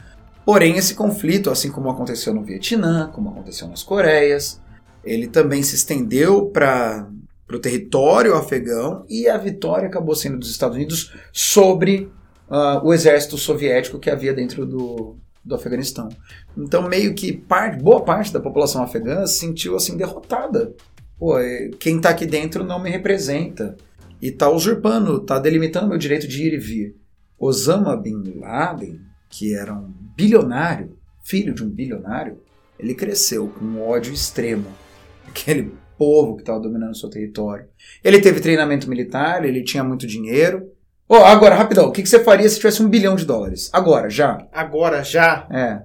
Porém, 0.43 0.75
esse 0.75 0.95
conflito, 0.95 1.51
assim 1.51 1.71
como 1.71 1.87
aconteceu 1.87 2.33
no 2.33 2.43
Vietnã, 2.43 3.11
como 3.13 3.29
aconteceu 3.29 3.67
nas 3.67 3.83
Coreias, 3.83 4.59
ele 5.03 5.27
também 5.27 5.61
se 5.61 5.75
estendeu 5.75 6.47
para 6.47 7.07
o 7.51 7.59
território 7.59 8.33
afegão 8.33 9.05
e 9.07 9.29
a 9.29 9.37
vitória 9.37 9.87
acabou 9.87 10.15
sendo 10.15 10.39
dos 10.39 10.49
Estados 10.49 10.75
Unidos 10.75 11.13
sobre 11.31 12.11
uh, 12.49 12.83
o 12.83 12.91
exército 12.91 13.37
soviético 13.37 13.99
que 13.99 14.09
havia 14.09 14.33
dentro 14.33 14.65
do, 14.65 15.15
do 15.45 15.53
Afeganistão. 15.53 16.09
Então, 16.57 16.87
meio 16.89 17.13
que 17.13 17.31
parte, 17.33 17.83
boa 17.83 18.03
parte 18.03 18.33
da 18.33 18.39
população 18.39 18.81
afegã 18.81 19.27
se 19.27 19.39
sentiu 19.39 19.75
assim 19.75 19.95
derrotada. 19.95 20.73
Pô, 21.19 21.37
é, 21.37 21.69
quem 21.77 21.97
está 21.97 22.11
aqui 22.11 22.25
dentro 22.25 22.63
não 22.63 22.81
me 22.81 22.89
representa 22.89 23.75
e 24.21 24.29
está 24.29 24.49
usurpando, 24.49 25.17
está 25.17 25.37
delimitando 25.37 25.89
meu 25.89 25.97
direito 25.97 26.27
de 26.27 26.47
ir 26.47 26.53
e 26.53 26.57
vir. 26.57 26.95
Osama 27.37 27.95
Bin 27.97 28.39
Laden, 28.39 28.99
que 29.29 29.53
era 29.53 29.73
um 29.73 29.93
bilionário, 30.15 30.97
filho 31.23 31.53
de 31.53 31.63
um 31.63 31.69
bilionário, 31.69 32.41
ele 32.79 32.95
cresceu 32.95 33.49
com 33.49 33.65
um 33.65 33.81
ódio 33.81 34.13
extremo. 34.13 34.67
Aquele 35.27 35.73
povo 35.97 36.37
que 36.37 36.41
estava 36.41 36.59
dominando 36.59 36.91
o 36.91 36.95
seu 36.95 37.09
território. 37.09 37.67
Ele 38.01 38.21
teve 38.21 38.39
treinamento 38.39 38.89
militar, 38.89 39.43
ele 39.43 39.63
tinha 39.63 39.83
muito 39.83 40.07
dinheiro. 40.07 40.71
Oh, 41.07 41.15
agora, 41.15 41.55
rapidão, 41.55 41.87
o 41.87 41.91
que, 41.91 42.01
que 42.01 42.09
você 42.09 42.23
faria 42.23 42.47
se 42.47 42.55
tivesse 42.55 42.81
um 42.81 42.89
bilhão 42.89 43.15
de 43.15 43.25
dólares? 43.25 43.69
Agora, 43.73 44.09
já. 44.09 44.47
Agora, 44.53 45.03
já? 45.03 45.47
É. 45.51 45.81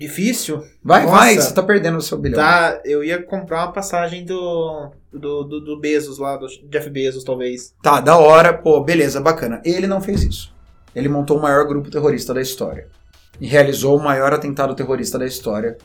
Difícil? 0.00 0.64
Vai, 0.82 1.04
Nossa. 1.04 1.14
vai, 1.14 1.34
você 1.34 1.52
tá 1.52 1.62
perdendo 1.62 1.98
o 1.98 2.00
seu 2.00 2.16
bilhão. 2.16 2.40
Tá, 2.40 2.80
eu 2.86 3.04
ia 3.04 3.22
comprar 3.22 3.66
uma 3.66 3.72
passagem 3.72 4.24
do, 4.24 4.88
do, 5.12 5.44
do, 5.44 5.60
do 5.60 5.78
Bezos 5.78 6.18
lá, 6.18 6.38
do 6.38 6.46
Jeff 6.70 6.88
Bezos, 6.88 7.22
talvez. 7.22 7.74
Tá, 7.82 8.00
da 8.00 8.16
hora, 8.16 8.54
pô, 8.54 8.80
beleza, 8.80 9.20
bacana. 9.20 9.60
Ele 9.62 9.86
não 9.86 10.00
fez 10.00 10.22
isso. 10.22 10.54
Ele 10.96 11.06
montou 11.06 11.36
o 11.36 11.42
maior 11.42 11.66
grupo 11.68 11.90
terrorista 11.90 12.32
da 12.32 12.40
história. 12.40 12.88
E 13.38 13.46
realizou 13.46 13.98
o 13.98 14.02
maior 14.02 14.32
atentado 14.32 14.74
terrorista 14.74 15.18
da 15.18 15.26
história, 15.26 15.76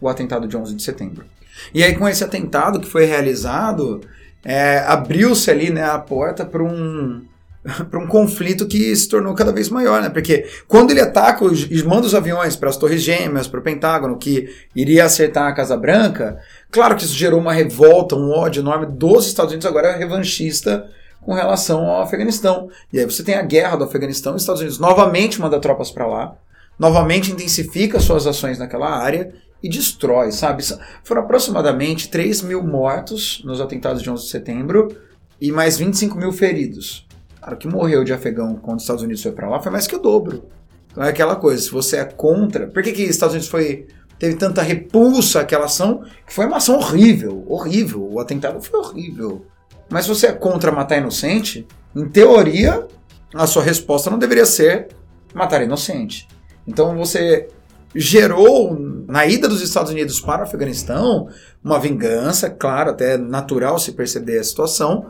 o 0.00 0.08
atentado 0.08 0.48
de 0.48 0.56
11 0.56 0.74
de 0.74 0.82
setembro. 0.82 1.24
E 1.72 1.84
aí, 1.84 1.94
com 1.94 2.08
esse 2.08 2.24
atentado 2.24 2.80
que 2.80 2.90
foi 2.90 3.04
realizado, 3.04 4.00
é, 4.44 4.78
abriu-se 4.80 5.48
ali 5.48 5.70
né, 5.70 5.84
a 5.84 5.98
porta 6.00 6.44
para 6.44 6.64
um, 6.64 7.24
para 7.90 8.00
um 8.00 8.06
conflito 8.06 8.66
que 8.66 8.94
se 8.96 9.08
tornou 9.08 9.34
cada 9.34 9.52
vez 9.52 9.68
maior, 9.68 10.00
né? 10.00 10.08
Porque 10.08 10.46
quando 10.66 10.90
ele 10.90 11.00
ataca 11.00 11.44
e 11.44 11.82
manda 11.82 12.06
os 12.06 12.14
aviões 12.14 12.56
para 12.56 12.70
as 12.70 12.76
Torres 12.76 13.02
Gêmeas, 13.02 13.46
para 13.46 13.60
o 13.60 13.62
Pentágono, 13.62 14.16
que 14.16 14.48
iria 14.74 15.04
acertar 15.04 15.48
a 15.48 15.52
Casa 15.52 15.76
Branca, 15.76 16.38
claro 16.70 16.96
que 16.96 17.04
isso 17.04 17.14
gerou 17.14 17.38
uma 17.38 17.52
revolta, 17.52 18.16
um 18.16 18.30
ódio 18.30 18.60
enorme 18.60 18.86
dos 18.86 19.26
Estados 19.26 19.52
Unidos, 19.52 19.66
agora 19.66 19.88
é 19.88 19.96
revanchista 19.96 20.88
com 21.20 21.34
relação 21.34 21.86
ao 21.86 22.02
Afeganistão. 22.02 22.70
E 22.92 22.98
aí 22.98 23.04
você 23.04 23.22
tem 23.22 23.34
a 23.34 23.42
guerra 23.42 23.76
do 23.76 23.84
Afeganistão, 23.84 24.34
os 24.34 24.42
Estados 24.42 24.62
Unidos 24.62 24.78
novamente 24.78 25.40
manda 25.40 25.60
tropas 25.60 25.90
para 25.90 26.06
lá, 26.06 26.34
novamente 26.78 27.30
intensifica 27.30 28.00
suas 28.00 28.26
ações 28.26 28.58
naquela 28.58 28.88
área 28.88 29.34
e 29.62 29.68
destrói, 29.68 30.32
sabe? 30.32 30.64
Foram 31.04 31.22
aproximadamente 31.22 32.08
3 32.08 32.40
mil 32.40 32.62
mortos 32.62 33.42
nos 33.44 33.60
atentados 33.60 34.02
de 34.02 34.08
11 34.08 34.24
de 34.24 34.30
setembro 34.30 34.96
e 35.38 35.52
mais 35.52 35.76
25 35.76 36.16
mil 36.16 36.32
feridos. 36.32 37.06
Cara, 37.40 37.54
o 37.54 37.58
que 37.58 37.66
morreu 37.66 38.04
de 38.04 38.12
afegão 38.12 38.56
quando 38.56 38.78
os 38.78 38.84
Estados 38.84 39.02
Unidos 39.02 39.22
foi 39.22 39.32
para 39.32 39.48
lá 39.48 39.60
foi 39.60 39.72
mais 39.72 39.86
que 39.86 39.96
o 39.96 39.98
dobro. 39.98 40.44
Então 40.90 41.02
é 41.02 41.08
aquela 41.08 41.36
coisa, 41.36 41.62
se 41.62 41.70
você 41.70 41.96
é 41.96 42.04
contra. 42.04 42.66
Por 42.66 42.82
que, 42.82 42.92
que 42.92 43.04
os 43.04 43.10
Estados 43.10 43.34
Unidos 43.34 43.48
foi, 43.48 43.86
teve 44.18 44.36
tanta 44.36 44.60
repulsa 44.60 45.40
àquela 45.40 45.64
ação? 45.64 46.02
Que 46.26 46.34
foi 46.34 46.46
uma 46.46 46.58
ação 46.58 46.76
horrível, 46.76 47.44
horrível. 47.46 48.06
O 48.10 48.20
atentado 48.20 48.60
foi 48.60 48.78
horrível. 48.80 49.46
Mas 49.88 50.04
se 50.04 50.08
você 50.08 50.26
é 50.28 50.32
contra 50.32 50.70
matar 50.70 50.98
inocente, 50.98 51.66
em 51.94 52.08
teoria, 52.08 52.86
a 53.34 53.46
sua 53.46 53.62
resposta 53.62 54.10
não 54.10 54.18
deveria 54.18 54.46
ser 54.46 54.88
matar 55.34 55.62
inocente. 55.62 56.28
Então 56.66 56.96
você 56.96 57.48
gerou, 57.94 58.76
na 59.08 59.26
ida 59.26 59.48
dos 59.48 59.60
Estados 59.60 59.90
Unidos 59.90 60.20
para 60.20 60.42
o 60.42 60.44
Afeganistão, 60.44 61.28
uma 61.62 61.78
vingança, 61.78 62.48
claro, 62.48 62.90
até 62.90 63.16
natural 63.16 63.78
se 63.78 63.92
perceber 63.92 64.38
a 64.38 64.44
situação, 64.44 65.06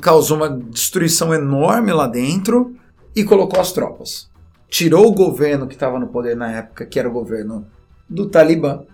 causou 0.00 0.36
uma 0.36 0.50
destruição 0.50 1.32
enorme 1.32 1.92
lá 1.92 2.06
dentro 2.06 2.74
e 3.14 3.24
colocou 3.24 3.60
as 3.60 3.72
tropas. 3.72 4.30
Tirou 4.68 5.06
o 5.06 5.14
governo 5.14 5.66
que 5.66 5.74
estava 5.74 5.98
no 5.98 6.08
poder 6.08 6.36
na 6.36 6.50
época, 6.50 6.86
que 6.86 6.98
era 6.98 7.08
o 7.08 7.12
governo 7.12 7.66
do 8.08 8.28
Talibã. 8.28 8.84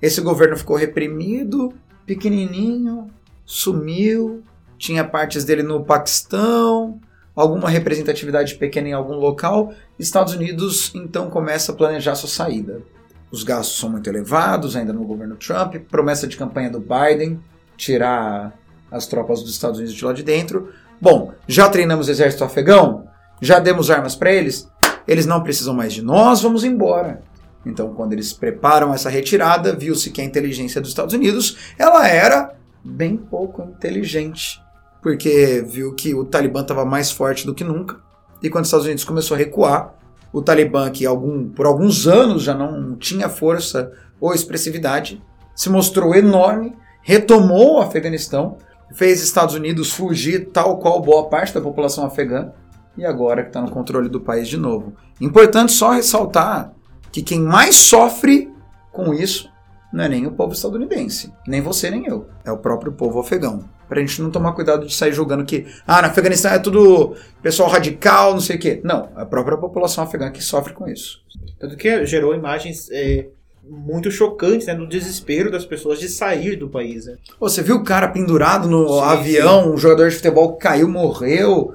Esse 0.00 0.20
governo 0.20 0.56
ficou 0.56 0.76
reprimido, 0.76 1.72
pequenininho, 2.06 3.08
sumiu, 3.44 4.42
tinha 4.78 5.04
partes 5.04 5.44
dele 5.44 5.62
no 5.62 5.84
Paquistão, 5.84 7.00
alguma 7.34 7.68
representatividade 7.68 8.54
pequena 8.56 8.88
em 8.88 8.92
algum 8.92 9.14
local. 9.14 9.72
Estados 9.98 10.34
Unidos 10.34 10.92
então 10.94 11.30
começa 11.30 11.72
a 11.72 11.74
planejar 11.74 12.14
sua 12.14 12.28
saída. 12.28 12.82
Os 13.30 13.42
gastos 13.42 13.78
são 13.78 13.90
muito 13.90 14.08
elevados, 14.08 14.76
ainda 14.76 14.92
no 14.92 15.04
governo 15.04 15.36
Trump, 15.36 15.74
promessa 15.90 16.26
de 16.28 16.36
campanha 16.36 16.70
do 16.70 16.78
Biden, 16.78 17.40
tirar 17.76 18.56
as 18.94 19.06
tropas 19.08 19.42
dos 19.42 19.50
Estados 19.50 19.78
Unidos 19.78 19.94
de 19.94 20.04
lá 20.04 20.12
de 20.12 20.22
dentro. 20.22 20.72
Bom, 21.00 21.32
já 21.48 21.68
treinamos 21.68 22.06
o 22.06 22.10
exército 22.10 22.44
afegão? 22.44 23.08
Já 23.40 23.58
demos 23.58 23.90
armas 23.90 24.14
para 24.14 24.32
eles? 24.32 24.70
Eles 25.06 25.26
não 25.26 25.42
precisam 25.42 25.74
mais 25.74 25.92
de 25.92 26.00
nós, 26.00 26.40
vamos 26.40 26.62
embora. 26.62 27.20
Então, 27.66 27.92
quando 27.92 28.12
eles 28.12 28.32
preparam 28.32 28.94
essa 28.94 29.10
retirada, 29.10 29.74
viu-se 29.74 30.10
que 30.10 30.20
a 30.20 30.24
inteligência 30.24 30.80
dos 30.80 30.90
Estados 30.90 31.12
Unidos 31.12 31.74
ela 31.76 32.06
era 32.06 32.54
bem 32.84 33.16
pouco 33.16 33.62
inteligente, 33.62 34.62
porque 35.02 35.64
viu 35.66 35.92
que 35.94 36.14
o 36.14 36.24
Talibã 36.24 36.60
estava 36.60 36.84
mais 36.84 37.10
forte 37.10 37.44
do 37.44 37.54
que 37.54 37.64
nunca. 37.64 37.96
E 38.40 38.48
quando 38.48 38.62
os 38.62 38.68
Estados 38.68 38.86
Unidos 38.86 39.04
começou 39.04 39.34
a 39.34 39.38
recuar, 39.38 39.94
o 40.32 40.40
Talibã, 40.40 40.88
que 40.90 41.04
algum, 41.04 41.48
por 41.48 41.66
alguns 41.66 42.06
anos 42.06 42.44
já 42.44 42.54
não 42.54 42.94
tinha 42.94 43.28
força 43.28 43.90
ou 44.20 44.32
expressividade, 44.32 45.20
se 45.54 45.68
mostrou 45.68 46.14
enorme, 46.14 46.74
retomou 47.02 47.76
o 47.76 47.80
Afeganistão, 47.80 48.56
fez 48.94 49.20
Estados 49.22 49.54
Unidos 49.54 49.92
fugir 49.92 50.50
tal 50.52 50.78
qual 50.78 51.02
boa 51.02 51.28
parte 51.28 51.52
da 51.52 51.60
população 51.60 52.06
afegã 52.06 52.52
e 52.96 53.04
agora 53.04 53.42
que 53.42 53.48
está 53.48 53.60
no 53.60 53.70
controle 53.70 54.08
do 54.08 54.20
país 54.20 54.48
de 54.48 54.56
novo. 54.56 54.94
Importante 55.20 55.72
só 55.72 55.90
ressaltar 55.90 56.72
que 57.12 57.22
quem 57.22 57.40
mais 57.40 57.74
sofre 57.74 58.52
com 58.92 59.12
isso 59.12 59.52
não 59.92 60.04
é 60.04 60.08
nem 60.08 60.26
o 60.26 60.32
povo 60.32 60.52
estadunidense, 60.52 61.32
nem 61.46 61.60
você 61.60 61.88
nem 61.88 62.06
eu, 62.06 62.28
é 62.44 62.50
o 62.50 62.58
próprio 62.58 62.92
povo 62.92 63.20
afegão. 63.20 63.64
Pra 63.88 64.00
gente 64.00 64.20
não 64.22 64.30
tomar 64.30 64.52
cuidado 64.52 64.86
de 64.86 64.94
sair 64.94 65.12
julgando 65.12 65.44
que, 65.44 65.66
ah, 65.86 66.00
no 66.00 66.08
Afeganistão 66.08 66.50
é 66.52 66.58
tudo 66.58 67.14
pessoal 67.42 67.68
radical, 67.68 68.32
não 68.32 68.40
sei 68.40 68.56
o 68.56 68.58
quê. 68.58 68.80
Não, 68.82 69.10
é 69.16 69.22
a 69.22 69.26
própria 69.26 69.58
população 69.58 70.02
afegã 70.02 70.30
que 70.30 70.42
sofre 70.42 70.72
com 70.72 70.88
isso. 70.88 71.20
Tanto 71.60 71.76
que 71.76 72.04
gerou 72.06 72.34
imagens 72.34 72.88
é, 72.90 73.28
muito 73.68 74.10
chocantes, 74.10 74.66
né, 74.66 74.74
do 74.74 74.86
desespero 74.86 75.50
das 75.50 75.64
pessoas 75.64 75.98
de 75.98 76.08
sair 76.08 76.56
do 76.56 76.68
país. 76.68 77.06
Né? 77.06 77.16
Você 77.40 77.62
viu 77.62 77.76
o 77.76 77.84
cara 77.84 78.08
pendurado 78.08 78.68
no 78.68 78.88
Sim, 78.88 79.04
avião, 79.04 79.72
um 79.72 79.76
jogador 79.76 80.08
de 80.08 80.16
futebol 80.16 80.54
que 80.54 80.60
caiu, 80.60 80.88
morreu. 80.88 81.74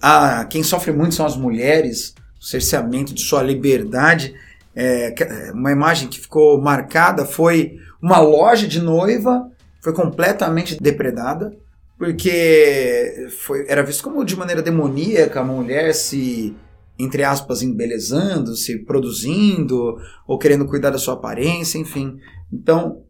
Ah, 0.00 0.46
quem 0.48 0.62
sofre 0.62 0.92
muito 0.92 1.14
são 1.14 1.26
as 1.26 1.36
mulheres, 1.36 2.14
o 2.40 2.44
cerceamento 2.44 3.14
de 3.14 3.22
sua 3.22 3.42
liberdade. 3.42 4.34
É, 4.74 5.14
uma 5.52 5.72
imagem 5.72 6.08
que 6.08 6.20
ficou 6.20 6.60
marcada 6.60 7.24
foi 7.24 7.78
uma 8.00 8.20
loja 8.20 8.66
de 8.68 8.80
noiva 8.80 9.50
foi 9.82 9.92
completamente 9.92 10.80
depredada 10.80 11.52
porque 11.98 13.28
foi, 13.40 13.66
era 13.68 13.82
visto 13.82 14.02
como 14.02 14.24
de 14.24 14.36
maneira 14.36 14.62
demoníaca 14.62 15.40
a 15.40 15.44
mulher 15.44 15.94
se 15.94 16.54
entre 17.02 17.24
aspas 17.24 17.62
embelezando, 17.62 18.56
se 18.56 18.78
produzindo 18.80 19.96
ou 20.26 20.38
querendo 20.38 20.66
cuidar 20.66 20.90
da 20.90 20.98
sua 20.98 21.14
aparência, 21.14 21.78
enfim. 21.78 22.18
Então, 22.52 23.02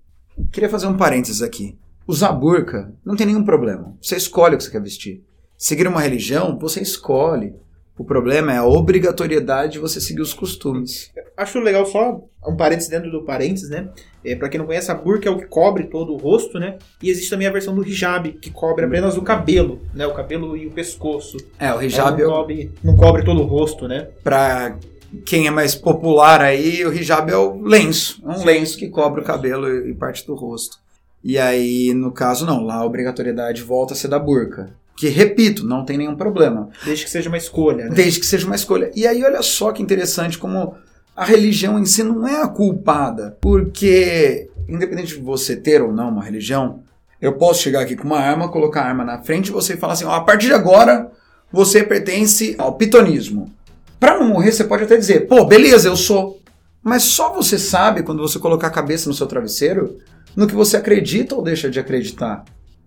queria 0.52 0.68
fazer 0.68 0.86
um 0.86 0.96
parênteses 0.96 1.42
aqui. 1.42 1.78
Usar 2.06 2.32
burca 2.32 2.92
não 3.04 3.16
tem 3.16 3.26
nenhum 3.26 3.44
problema. 3.44 3.96
Você 4.00 4.16
escolhe 4.16 4.54
o 4.54 4.58
que 4.58 4.64
você 4.64 4.70
quer 4.70 4.82
vestir. 4.82 5.24
Seguir 5.56 5.86
uma 5.86 6.00
religião, 6.00 6.58
você 6.58 6.80
escolhe. 6.80 7.54
O 8.00 8.04
problema 8.04 8.50
é 8.50 8.56
a 8.56 8.64
obrigatoriedade 8.64 9.74
de 9.74 9.78
você 9.78 10.00
seguir 10.00 10.22
os 10.22 10.32
costumes. 10.32 11.12
Acho 11.36 11.60
legal 11.60 11.84
só 11.84 12.18
um 12.48 12.56
parênteses 12.56 12.88
dentro 12.88 13.10
do 13.10 13.26
parênteses, 13.26 13.68
né? 13.68 13.90
É, 14.24 14.34
para 14.34 14.48
quem 14.48 14.58
não 14.58 14.64
conhece, 14.66 14.90
a 14.90 14.94
burca 14.94 15.28
é 15.28 15.30
o 15.30 15.36
que 15.36 15.44
cobre 15.44 15.84
todo 15.84 16.14
o 16.14 16.16
rosto, 16.16 16.58
né? 16.58 16.78
E 17.02 17.10
existe 17.10 17.28
também 17.28 17.46
a 17.46 17.52
versão 17.52 17.74
do 17.74 17.86
hijab, 17.86 18.32
que 18.40 18.50
cobre 18.50 18.86
apenas 18.86 19.18
o 19.18 19.22
cabelo, 19.22 19.82
né? 19.92 20.06
O 20.06 20.14
cabelo 20.14 20.56
e 20.56 20.66
o 20.66 20.70
pescoço. 20.70 21.36
É, 21.58 21.74
o 21.74 21.82
hijab 21.82 22.22
não, 22.22 22.30
cobre, 22.30 22.72
não 22.82 22.96
cobre 22.96 23.22
todo 23.22 23.42
o 23.42 23.46
rosto, 23.46 23.86
né? 23.86 24.08
Pra 24.24 24.78
quem 25.26 25.46
é 25.46 25.50
mais 25.50 25.74
popular 25.74 26.40
aí, 26.40 26.82
o 26.86 26.94
hijab 26.94 27.30
é 27.30 27.36
o 27.36 27.60
lenço. 27.60 28.22
É 28.24 28.30
um 28.30 28.38
Sim. 28.38 28.46
lenço 28.46 28.78
que 28.78 28.88
cobre 28.88 29.20
o 29.20 29.24
cabelo 29.24 29.68
e 29.68 29.92
parte 29.92 30.26
do 30.26 30.34
rosto. 30.34 30.78
E 31.22 31.36
aí, 31.36 31.92
no 31.92 32.12
caso, 32.12 32.46
não. 32.46 32.64
Lá 32.64 32.76
a 32.76 32.84
obrigatoriedade 32.86 33.62
volta 33.62 33.92
a 33.92 33.96
ser 33.96 34.08
da 34.08 34.18
burca. 34.18 34.74
Que, 35.00 35.08
repito, 35.08 35.64
não 35.64 35.82
tem 35.82 35.96
nenhum 35.96 36.14
problema. 36.14 36.68
Desde 36.84 37.06
que 37.06 37.10
seja 37.10 37.30
uma 37.30 37.38
escolha, 37.38 37.86
né? 37.86 37.94
Desde 37.94 38.20
que 38.20 38.26
seja 38.26 38.44
uma 38.44 38.54
escolha. 38.54 38.90
E 38.94 39.06
aí, 39.06 39.24
olha 39.24 39.40
só 39.40 39.72
que 39.72 39.82
interessante 39.82 40.36
como 40.36 40.74
a 41.16 41.24
religião 41.24 41.78
em 41.78 41.86
si 41.86 42.02
não 42.02 42.28
é 42.28 42.42
a 42.42 42.46
culpada. 42.46 43.34
Porque, 43.40 44.50
independente 44.68 45.14
de 45.14 45.22
você 45.22 45.56
ter 45.56 45.80
ou 45.80 45.90
não 45.90 46.10
uma 46.10 46.22
religião, 46.22 46.82
eu 47.18 47.32
posso 47.32 47.62
chegar 47.62 47.80
aqui 47.80 47.96
com 47.96 48.04
uma 48.04 48.18
arma, 48.18 48.50
colocar 48.50 48.82
a 48.82 48.88
arma 48.88 49.02
na 49.02 49.22
frente 49.22 49.46
de 49.46 49.52
você 49.52 49.72
e 49.72 49.78
falar 49.78 49.94
assim: 49.94 50.04
ó, 50.04 50.12
a 50.12 50.20
partir 50.20 50.48
de 50.48 50.52
agora 50.52 51.10
você 51.50 51.82
pertence 51.82 52.54
ao 52.58 52.74
pitonismo. 52.74 53.50
Para 53.98 54.18
não 54.18 54.28
morrer, 54.28 54.52
você 54.52 54.64
pode 54.64 54.84
até 54.84 54.98
dizer: 54.98 55.26
pô, 55.26 55.46
beleza, 55.46 55.88
eu 55.88 55.96
sou. 55.96 56.42
Mas 56.82 57.04
só 57.04 57.32
você 57.32 57.58
sabe, 57.58 58.02
quando 58.02 58.20
você 58.20 58.38
colocar 58.38 58.66
a 58.66 58.70
cabeça 58.70 59.08
no 59.08 59.14
seu 59.14 59.26
travesseiro, 59.26 59.96
no 60.36 60.46
que 60.46 60.54
você 60.54 60.76
acredita 60.76 61.34
ou 61.34 61.42
deixa 61.42 61.70
de 61.70 61.80
acreditar. 61.80 62.44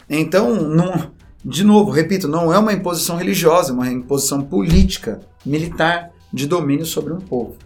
Então, 0.08 0.54
não, 0.54 1.12
de 1.46 1.64
novo, 1.64 1.92
repito, 1.92 2.26
não 2.28 2.54
é 2.54 2.58
uma 2.58 2.72
imposição 2.72 3.18
religiosa, 3.18 3.72
é 3.72 3.74
uma 3.74 3.92
imposição 3.92 4.42
política, 4.42 5.20
militar, 5.46 6.12
de 6.32 6.48
domínio 6.48 6.86
sobre 6.86 7.12
um 7.12 7.20
povo. 7.20 7.58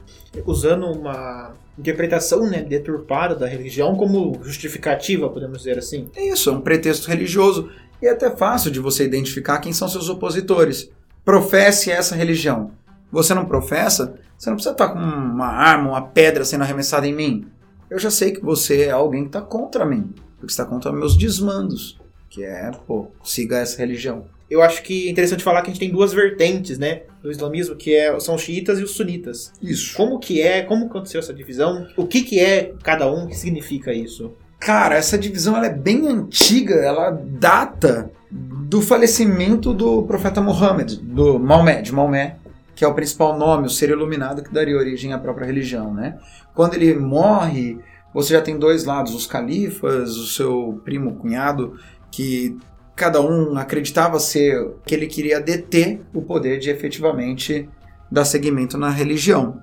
Usando 0.45 0.87
uma 0.87 1.53
interpretação 1.77 2.49
né, 2.49 2.63
deturpada 2.63 3.35
da 3.35 3.47
religião 3.47 3.95
como 3.95 4.39
justificativa, 4.43 5.29
podemos 5.29 5.59
dizer 5.59 5.77
assim. 5.77 6.09
É 6.15 6.27
isso, 6.27 6.49
é 6.49 6.53
um 6.53 6.61
pretexto 6.61 7.07
religioso. 7.07 7.69
E 8.01 8.07
é 8.07 8.11
até 8.11 8.35
fácil 8.35 8.71
de 8.71 8.79
você 8.79 9.05
identificar 9.05 9.59
quem 9.59 9.71
são 9.71 9.87
seus 9.87 10.09
opositores. 10.09 10.89
Professe 11.23 11.91
essa 11.91 12.15
religião. 12.15 12.71
Você 13.11 13.33
não 13.33 13.45
professa, 13.45 14.15
você 14.37 14.49
não 14.49 14.57
precisa 14.57 14.73
estar 14.73 14.89
com 14.89 14.99
uma 14.99 15.47
arma, 15.47 15.91
uma 15.91 16.01
pedra 16.01 16.43
sendo 16.43 16.63
arremessada 16.63 17.07
em 17.07 17.13
mim. 17.13 17.47
Eu 17.89 17.99
já 17.99 18.09
sei 18.09 18.31
que 18.31 18.43
você 18.43 18.85
é 18.85 18.91
alguém 18.91 19.21
que 19.21 19.29
está 19.29 19.41
contra 19.41 19.85
mim, 19.85 20.13
porque 20.37 20.51
está 20.51 20.65
contra 20.65 20.91
meus 20.91 21.15
desmandos 21.15 21.97
que 22.29 22.43
é, 22.43 22.71
pô, 22.85 23.07
siga 23.23 23.57
essa 23.57 23.77
religião. 23.77 24.25
Eu 24.49 24.61
acho 24.61 24.81
que 24.81 25.07
é 25.07 25.11
interessante 25.11 25.43
falar 25.43 25.61
que 25.61 25.69
a 25.69 25.73
gente 25.73 25.79
tem 25.79 25.91
duas 25.91 26.13
vertentes, 26.13 26.77
né? 26.77 27.01
do 27.27 27.31
islamismo, 27.31 27.75
que 27.75 27.93
é, 27.93 28.17
são 28.19 28.35
os 28.35 28.41
xiitas 28.41 28.79
e 28.79 28.83
os 28.83 28.91
sunitas. 28.91 29.51
Isso. 29.61 29.95
Como 29.95 30.17
que 30.17 30.41
é, 30.41 30.61
como 30.61 30.85
aconteceu 30.85 31.19
essa 31.19 31.33
divisão? 31.33 31.85
O 31.97 32.07
que 32.07 32.23
que 32.23 32.39
é 32.39 32.73
cada 32.81 33.11
um? 33.11 33.25
O 33.25 33.27
que 33.27 33.35
significa 33.35 33.93
isso? 33.93 34.33
Cara, 34.59 34.95
essa 34.95 35.17
divisão 35.17 35.55
ela 35.55 35.67
é 35.67 35.73
bem 35.73 36.07
antiga, 36.07 36.75
ela 36.75 37.11
data 37.11 38.09
do 38.31 38.81
falecimento 38.81 39.73
do 39.73 40.03
profeta 40.03 40.41
Muhammad, 40.41 40.93
do 40.95 41.37
Maomé, 41.37 41.81
de 41.81 41.93
Maomé, 41.93 42.37
que 42.75 42.83
é 42.83 42.87
o 42.87 42.93
principal 42.93 43.37
nome, 43.37 43.67
o 43.67 43.69
ser 43.69 43.89
iluminado 43.89 44.41
que 44.41 44.53
daria 44.53 44.77
origem 44.77 45.13
à 45.13 45.17
própria 45.17 45.45
religião, 45.45 45.93
né? 45.93 46.17
Quando 46.53 46.73
ele 46.73 46.95
morre, 46.95 47.77
você 48.13 48.33
já 48.33 48.41
tem 48.41 48.57
dois 48.57 48.83
lados, 48.83 49.13
os 49.13 49.27
califas, 49.27 50.15
o 50.17 50.27
seu 50.27 50.81
primo 50.83 51.15
cunhado, 51.15 51.77
que 52.17 52.57
cada 52.95 53.21
um 53.21 53.55
acreditava 53.59 54.19
ser 54.19 54.73
que 54.83 54.95
ele 54.95 55.05
queria 55.05 55.39
deter 55.39 56.01
o 56.11 56.19
poder 56.19 56.57
de 56.57 56.71
efetivamente 56.71 57.69
dar 58.11 58.25
seguimento 58.25 58.75
na 58.75 58.89
religião. 58.89 59.61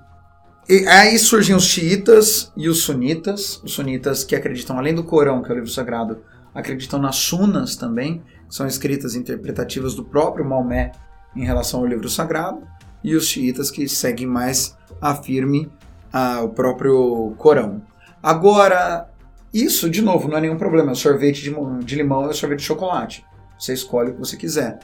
E 0.69 0.87
aí 0.87 1.19
surgem 1.19 1.53
os 1.53 1.65
xiitas 1.65 2.53
e 2.55 2.69
os 2.69 2.83
sunitas. 2.83 3.61
Os 3.61 3.73
sunitas 3.73 4.23
que 4.23 4.37
acreditam, 4.37 4.77
além 4.79 4.95
do 4.95 5.03
Corão, 5.03 5.43
que 5.43 5.49
é 5.49 5.51
o 5.51 5.55
livro 5.55 5.69
sagrado, 5.69 6.23
acreditam 6.53 6.97
nas 6.97 7.17
sunas 7.17 7.75
também, 7.75 8.23
que 8.47 8.55
são 8.55 8.65
escritas 8.65 9.15
interpretativas 9.15 9.93
do 9.93 10.05
próprio 10.05 10.45
Maomé 10.45 10.93
em 11.35 11.43
relação 11.43 11.81
ao 11.81 11.85
livro 11.85 12.07
sagrado. 12.07 12.65
E 13.03 13.15
os 13.15 13.27
xiitas 13.27 13.69
que 13.69 13.85
seguem 13.89 14.27
mais 14.27 14.77
a 15.01 15.13
firme 15.13 15.69
o 16.41 16.47
próprio 16.47 17.35
Corão. 17.37 17.81
Agora, 18.23 19.09
isso, 19.55 19.89
de 19.89 20.01
novo, 20.01 20.27
não 20.27 20.37
é 20.37 20.41
nenhum 20.41 20.57
problema. 20.57 20.91
O 20.91 20.95
sorvete 20.95 21.41
de, 21.41 21.55
de 21.85 21.95
limão 21.95 22.25
é 22.25 22.27
o 22.27 22.33
sorvete 22.33 22.59
de 22.59 22.65
chocolate. 22.65 23.25
Você 23.57 23.71
escolhe 23.71 24.09
o 24.09 24.13
que 24.13 24.19
você 24.19 24.35
quiser. 24.35 24.79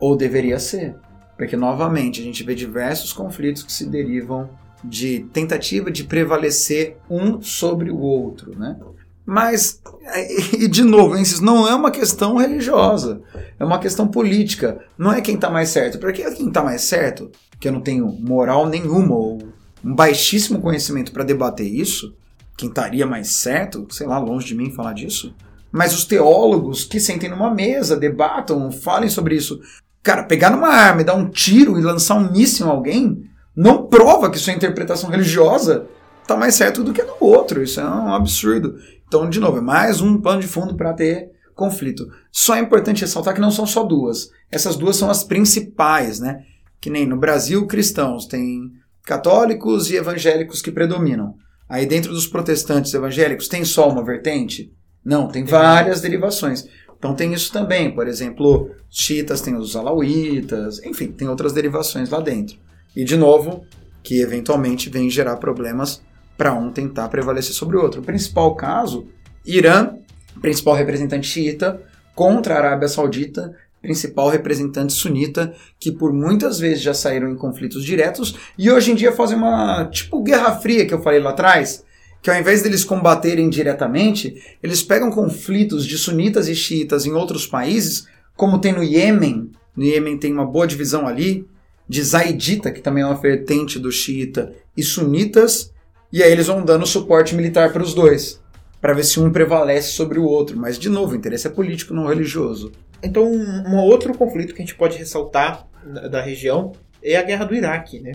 Ou 0.00 0.16
deveria 0.16 0.58
ser. 0.58 0.96
Porque, 1.36 1.56
novamente, 1.56 2.20
a 2.20 2.24
gente 2.24 2.42
vê 2.42 2.52
diversos 2.52 3.12
conflitos 3.12 3.62
que 3.62 3.72
se 3.72 3.86
derivam 3.86 4.50
de 4.82 5.20
tentativa 5.32 5.92
de 5.92 6.02
prevalecer 6.02 6.96
um 7.08 7.40
sobre 7.40 7.88
o 7.88 7.98
outro, 7.98 8.58
né? 8.58 8.76
Mas, 9.24 9.80
e 10.58 10.66
de 10.66 10.82
novo, 10.82 11.16
isso 11.16 11.44
não 11.44 11.68
é 11.68 11.74
uma 11.74 11.92
questão 11.92 12.36
religiosa, 12.36 13.20
é 13.58 13.64
uma 13.64 13.78
questão 13.78 14.08
política. 14.08 14.80
Não 14.98 15.12
é 15.12 15.20
quem 15.20 15.36
está 15.36 15.50
mais 15.50 15.68
certo, 15.68 15.98
porque 15.98 16.28
quem 16.32 16.48
está 16.48 16.64
mais 16.64 16.82
certo, 16.82 17.30
que 17.60 17.68
eu 17.68 17.72
não 17.72 17.80
tenho 17.80 18.06
moral 18.06 18.66
nenhuma 18.66 19.14
ou 19.14 19.38
um 19.84 19.94
baixíssimo 19.94 20.60
conhecimento 20.60 21.12
para 21.12 21.22
debater 21.22 21.66
isso, 21.66 22.12
quem 22.56 22.68
estaria 22.68 23.06
mais 23.06 23.28
certo, 23.32 23.86
sei 23.90 24.06
lá, 24.06 24.18
longe 24.18 24.46
de 24.46 24.54
mim 24.54 24.72
falar 24.72 24.92
disso, 24.92 25.34
mas 25.70 25.94
os 25.94 26.04
teólogos 26.04 26.84
que 26.84 26.98
sentem 26.98 27.28
numa 27.28 27.52
mesa, 27.52 27.96
debatam, 27.96 28.70
falem 28.70 29.10
sobre 29.10 29.36
isso. 29.36 29.60
Cara, 30.02 30.24
pegar 30.24 30.50
numa 30.50 30.68
arma 30.68 31.02
e 31.02 31.04
dar 31.04 31.14
um 31.14 31.28
tiro 31.28 31.78
e 31.78 31.82
lançar 31.82 32.14
um 32.14 32.30
míssil 32.30 32.66
em 32.66 32.70
alguém 32.70 33.22
não 33.54 33.86
prova 33.86 34.30
que 34.30 34.38
sua 34.38 34.52
interpretação 34.52 35.10
religiosa 35.10 35.86
tá 36.26 36.36
mais 36.36 36.54
certo 36.54 36.82
do 36.82 36.92
que 36.92 37.00
a 37.00 37.04
do 37.04 37.16
outro. 37.20 37.62
Isso 37.62 37.80
é 37.80 37.84
um 37.84 38.14
absurdo. 38.14 38.76
Então, 39.06 39.28
de 39.28 39.40
novo, 39.40 39.58
é 39.58 39.60
mais 39.60 40.00
um 40.00 40.20
pano 40.20 40.40
de 40.40 40.46
fundo 40.46 40.76
para 40.76 40.92
ter 40.92 41.30
conflito. 41.54 42.06
Só 42.30 42.54
é 42.54 42.60
importante 42.60 43.00
ressaltar 43.00 43.34
que 43.34 43.40
não 43.40 43.50
são 43.50 43.66
só 43.66 43.82
duas. 43.82 44.30
Essas 44.50 44.76
duas 44.76 44.96
são 44.96 45.10
as 45.10 45.24
principais, 45.24 46.20
né? 46.20 46.44
Que 46.80 46.90
nem 46.90 47.06
no 47.06 47.16
Brasil, 47.16 47.66
cristãos 47.66 48.26
tem 48.26 48.70
católicos 49.04 49.90
e 49.90 49.96
evangélicos 49.96 50.60
que 50.60 50.70
predominam. 50.70 51.34
Aí 51.68 51.86
dentro 51.86 52.12
dos 52.12 52.26
protestantes 52.26 52.94
evangélicos 52.94 53.48
tem 53.48 53.64
só 53.64 53.88
uma 53.88 54.04
vertente? 54.04 54.72
Não, 55.04 55.28
tem 55.28 55.44
várias 55.44 56.00
derivações. 56.00 56.66
Então 56.98 57.14
tem 57.14 57.32
isso 57.32 57.52
também, 57.52 57.94
por 57.94 58.08
exemplo, 58.08 58.70
os 58.90 58.98
chiitas 58.98 59.40
têm 59.40 59.56
os 59.56 59.76
alauítas, 59.76 60.82
enfim, 60.82 61.08
tem 61.12 61.28
outras 61.28 61.52
derivações 61.52 62.10
lá 62.10 62.20
dentro. 62.20 62.58
E 62.94 63.04
de 63.04 63.16
novo, 63.16 63.64
que 64.02 64.20
eventualmente 64.20 64.88
vem 64.88 65.10
gerar 65.10 65.36
problemas 65.36 66.00
para 66.36 66.54
um 66.54 66.70
tentar 66.70 67.08
prevalecer 67.08 67.54
sobre 67.54 67.76
o 67.76 67.82
outro. 67.82 68.00
O 68.00 68.04
principal 68.04 68.54
caso, 68.54 69.06
Irã, 69.44 69.94
principal 70.40 70.74
representante 70.74 71.26
xiita, 71.26 71.82
contra 72.14 72.54
a 72.54 72.58
Arábia 72.58 72.88
Saudita, 72.88 73.54
principal 73.86 74.28
representante 74.28 74.92
sunita, 74.92 75.54
que 75.78 75.92
por 75.92 76.12
muitas 76.12 76.58
vezes 76.58 76.82
já 76.82 76.92
saíram 76.92 77.30
em 77.30 77.36
conflitos 77.36 77.84
diretos 77.84 78.34
e 78.58 78.68
hoje 78.68 78.90
em 78.90 78.96
dia 78.96 79.12
fazem 79.12 79.36
uma 79.36 79.84
tipo 79.84 80.20
guerra 80.24 80.56
fria 80.56 80.84
que 80.84 80.92
eu 80.92 81.00
falei 81.00 81.20
lá 81.20 81.30
atrás, 81.30 81.84
que 82.20 82.28
ao 82.28 82.36
invés 82.36 82.62
deles 82.62 82.82
combaterem 82.82 83.48
diretamente, 83.48 84.42
eles 84.60 84.82
pegam 84.82 85.12
conflitos 85.12 85.86
de 85.86 85.96
sunitas 85.96 86.48
e 86.48 86.56
xiitas 86.56 87.06
em 87.06 87.12
outros 87.12 87.46
países, 87.46 88.08
como 88.34 88.58
tem 88.58 88.72
no 88.72 88.82
Iêmen. 88.82 89.52
No 89.76 89.84
Iêmen 89.84 90.18
tem 90.18 90.32
uma 90.32 90.44
boa 90.44 90.66
divisão 90.66 91.06
ali, 91.06 91.46
de 91.88 92.02
Zaidita, 92.02 92.72
que 92.72 92.80
também 92.80 93.04
é 93.04 93.06
uma 93.06 93.14
vertente 93.14 93.78
do 93.78 93.92
xiita, 93.92 94.52
e 94.76 94.82
sunitas, 94.82 95.72
e 96.12 96.20
aí 96.20 96.32
eles 96.32 96.48
vão 96.48 96.64
dando 96.64 96.84
suporte 96.84 97.32
militar 97.32 97.72
para 97.72 97.82
os 97.82 97.94
dois, 97.94 98.40
para 98.80 98.92
ver 98.92 99.04
se 99.04 99.20
um 99.20 99.30
prevalece 99.30 99.92
sobre 99.92 100.18
o 100.18 100.24
outro. 100.24 100.56
Mas, 100.58 100.78
de 100.78 100.88
novo, 100.88 101.12
o 101.12 101.16
interesse 101.16 101.46
é 101.46 101.50
político, 101.50 101.94
não 101.94 102.08
religioso. 102.08 102.72
Então, 103.02 103.24
um 103.24 103.76
outro 103.76 104.16
conflito 104.16 104.54
que 104.54 104.62
a 104.62 104.64
gente 104.64 104.74
pode 104.74 104.98
ressaltar 104.98 105.66
da 106.10 106.20
região 106.20 106.72
é 107.02 107.16
a 107.16 107.22
guerra 107.22 107.44
do 107.44 107.54
Iraque, 107.54 108.00
né? 108.00 108.12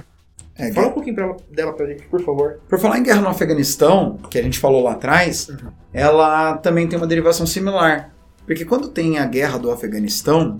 É, 0.58 0.72
Fala 0.74 0.88
um 0.88 0.92
pouquinho 0.92 1.16
pra, 1.16 1.36
dela 1.50 1.74
pra 1.74 1.86
gente, 1.88 2.04
por 2.04 2.22
favor. 2.22 2.60
Por 2.68 2.78
falar 2.78 3.00
em 3.00 3.04
guerra 3.04 3.22
no 3.22 3.30
Afeganistão, 3.30 4.18
que 4.30 4.38
a 4.38 4.44
gente 4.44 4.60
falou 4.60 4.84
lá 4.84 4.92
atrás, 4.92 5.48
uhum. 5.48 5.72
ela 5.94 6.58
também 6.58 6.88
tem 6.88 6.98
uma 6.98 7.08
derivação 7.08 7.48
similar. 7.48 8.14
Porque 8.46 8.66
quando 8.66 8.90
tem 8.90 9.18
a 9.18 9.26
guerra 9.26 9.58
do 9.58 9.72
Afeganistão, 9.72 10.60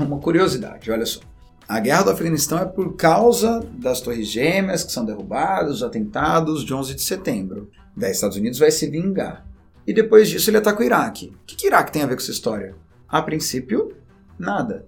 uma 0.00 0.18
curiosidade, 0.18 0.90
olha 0.90 1.04
só. 1.04 1.20
A 1.66 1.80
guerra 1.80 2.04
do 2.04 2.10
Afeganistão 2.10 2.58
é 2.58 2.64
por 2.64 2.94
causa 2.94 3.60
das 3.72 4.00
torres 4.00 4.28
gêmeas 4.28 4.84
que 4.84 4.92
são 4.92 5.04
derrubadas, 5.04 5.76
os 5.76 5.82
atentados 5.82 6.64
de 6.64 6.74
11 6.74 6.94
de 6.94 7.02
setembro. 7.02 7.70
Daí 7.96 8.12
Estados 8.12 8.36
Unidos 8.36 8.58
vai 8.58 8.70
se 8.70 8.88
vingar. 8.88 9.46
E 9.86 9.92
depois 9.92 10.28
disso 10.28 10.50
ele 10.50 10.58
ataca 10.58 10.80
o 10.80 10.84
Iraque. 10.84 11.32
O 11.42 11.44
que, 11.46 11.56
que 11.56 11.66
Iraque 11.66 11.92
tem 11.92 12.02
a 12.02 12.06
ver 12.06 12.16
com 12.16 12.22
essa 12.22 12.30
história? 12.30 12.74
A 13.08 13.22
princípio, 13.22 13.94
nada. 14.38 14.86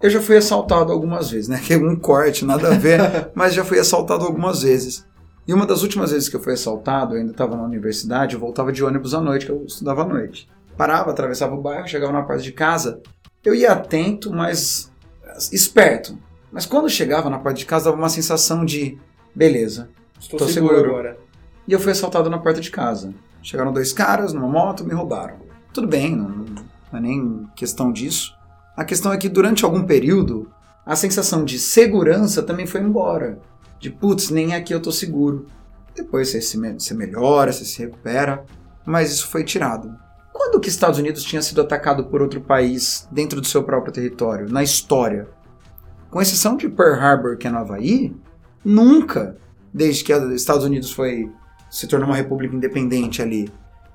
Eu 0.00 0.08
já 0.08 0.20
fui 0.20 0.36
assaltado 0.36 0.92
algumas 0.92 1.30
vezes, 1.30 1.48
né? 1.48 1.60
Que 1.64 1.74
é 1.74 1.76
um 1.76 1.96
corte, 1.96 2.44
nada 2.44 2.68
a 2.68 2.78
ver, 2.78 3.30
mas 3.34 3.54
já 3.54 3.64
fui 3.64 3.78
assaltado 3.78 4.24
algumas 4.24 4.62
vezes. 4.62 5.06
E 5.46 5.52
uma 5.52 5.66
das 5.66 5.82
últimas 5.82 6.10
vezes 6.10 6.28
que 6.28 6.36
eu 6.36 6.40
fui 6.40 6.52
assaltado, 6.52 7.14
eu 7.14 7.20
ainda 7.20 7.32
estava 7.32 7.56
na 7.56 7.62
universidade, 7.62 8.34
eu 8.34 8.40
voltava 8.40 8.72
de 8.72 8.84
ônibus 8.84 9.14
à 9.14 9.20
noite, 9.20 9.46
que 9.46 9.52
eu 9.52 9.64
estudava 9.64 10.02
à 10.02 10.06
noite. 10.06 10.48
Parava, 10.76 11.10
atravessava 11.10 11.54
o 11.54 11.60
bairro, 11.60 11.88
chegava 11.88 12.12
na 12.12 12.22
parte 12.22 12.44
de 12.44 12.52
casa. 12.52 13.00
Eu 13.44 13.54
ia 13.54 13.72
atento, 13.72 14.32
mas 14.32 14.90
esperto. 15.52 16.16
Mas 16.52 16.66
quando 16.66 16.88
chegava 16.88 17.30
na 17.30 17.38
parte 17.38 17.58
de 17.58 17.66
casa, 17.66 17.86
dava 17.86 17.96
uma 17.96 18.08
sensação 18.08 18.64
de 18.64 18.98
beleza, 19.34 19.88
estou, 20.18 20.36
estou 20.36 20.48
seguro. 20.48 20.76
seguro 20.76 20.90
agora. 20.90 21.18
E 21.66 21.72
eu 21.72 21.80
fui 21.80 21.92
assaltado 21.92 22.28
na 22.28 22.38
porta 22.38 22.60
de 22.60 22.70
casa. 22.70 23.14
Chegaram 23.42 23.72
dois 23.72 23.92
caras 23.92 24.32
numa 24.32 24.48
moto, 24.48 24.84
me 24.84 24.92
roubaram. 24.92 25.36
Tudo 25.72 25.86
bem, 25.86 26.14
não, 26.16 26.44
não 26.92 26.98
é 26.98 27.02
nem 27.02 27.46
questão 27.54 27.92
disso. 27.92 28.36
A 28.76 28.84
questão 28.84 29.12
é 29.12 29.16
que 29.18 29.28
durante 29.28 29.64
algum 29.64 29.82
período, 29.82 30.50
a 30.84 30.96
sensação 30.96 31.44
de 31.44 31.58
segurança 31.58 32.42
também 32.42 32.66
foi 32.66 32.80
embora. 32.80 33.38
De 33.78 33.90
putz, 33.90 34.30
nem 34.30 34.54
aqui 34.54 34.74
eu 34.74 34.80
tô 34.80 34.90
seguro. 34.90 35.46
Depois 35.94 36.28
você, 36.28 36.40
se, 36.40 36.94
melhora, 36.94 37.52
você 37.52 37.64
se 37.64 37.80
recupera, 37.80 38.44
mas 38.84 39.12
isso 39.12 39.28
foi 39.28 39.44
tirado. 39.44 39.94
Quando 40.32 40.60
que 40.60 40.68
Estados 40.68 40.98
Unidos 40.98 41.22
tinha 41.22 41.42
sido 41.42 41.60
atacado 41.60 42.04
por 42.06 42.22
outro 42.22 42.40
país 42.40 43.06
dentro 43.10 43.40
do 43.40 43.46
seu 43.46 43.62
próprio 43.62 43.92
território, 43.92 44.50
na 44.50 44.62
história? 44.62 45.28
Com 46.10 46.20
exceção 46.20 46.56
de 46.56 46.68
Pearl 46.68 46.98
Harbor, 46.98 47.36
que 47.36 47.46
é 47.46 47.50
no 47.50 47.58
Havaí, 47.58 48.16
nunca, 48.64 49.36
desde 49.72 50.02
que 50.02 50.12
os 50.12 50.32
Estados 50.32 50.64
Unidos 50.64 50.90
foi 50.90 51.30
se 51.70 51.86
tornou 51.86 52.08
uma 52.08 52.16
república 52.16 52.54
independente 52.54 53.22
ali. 53.22 53.48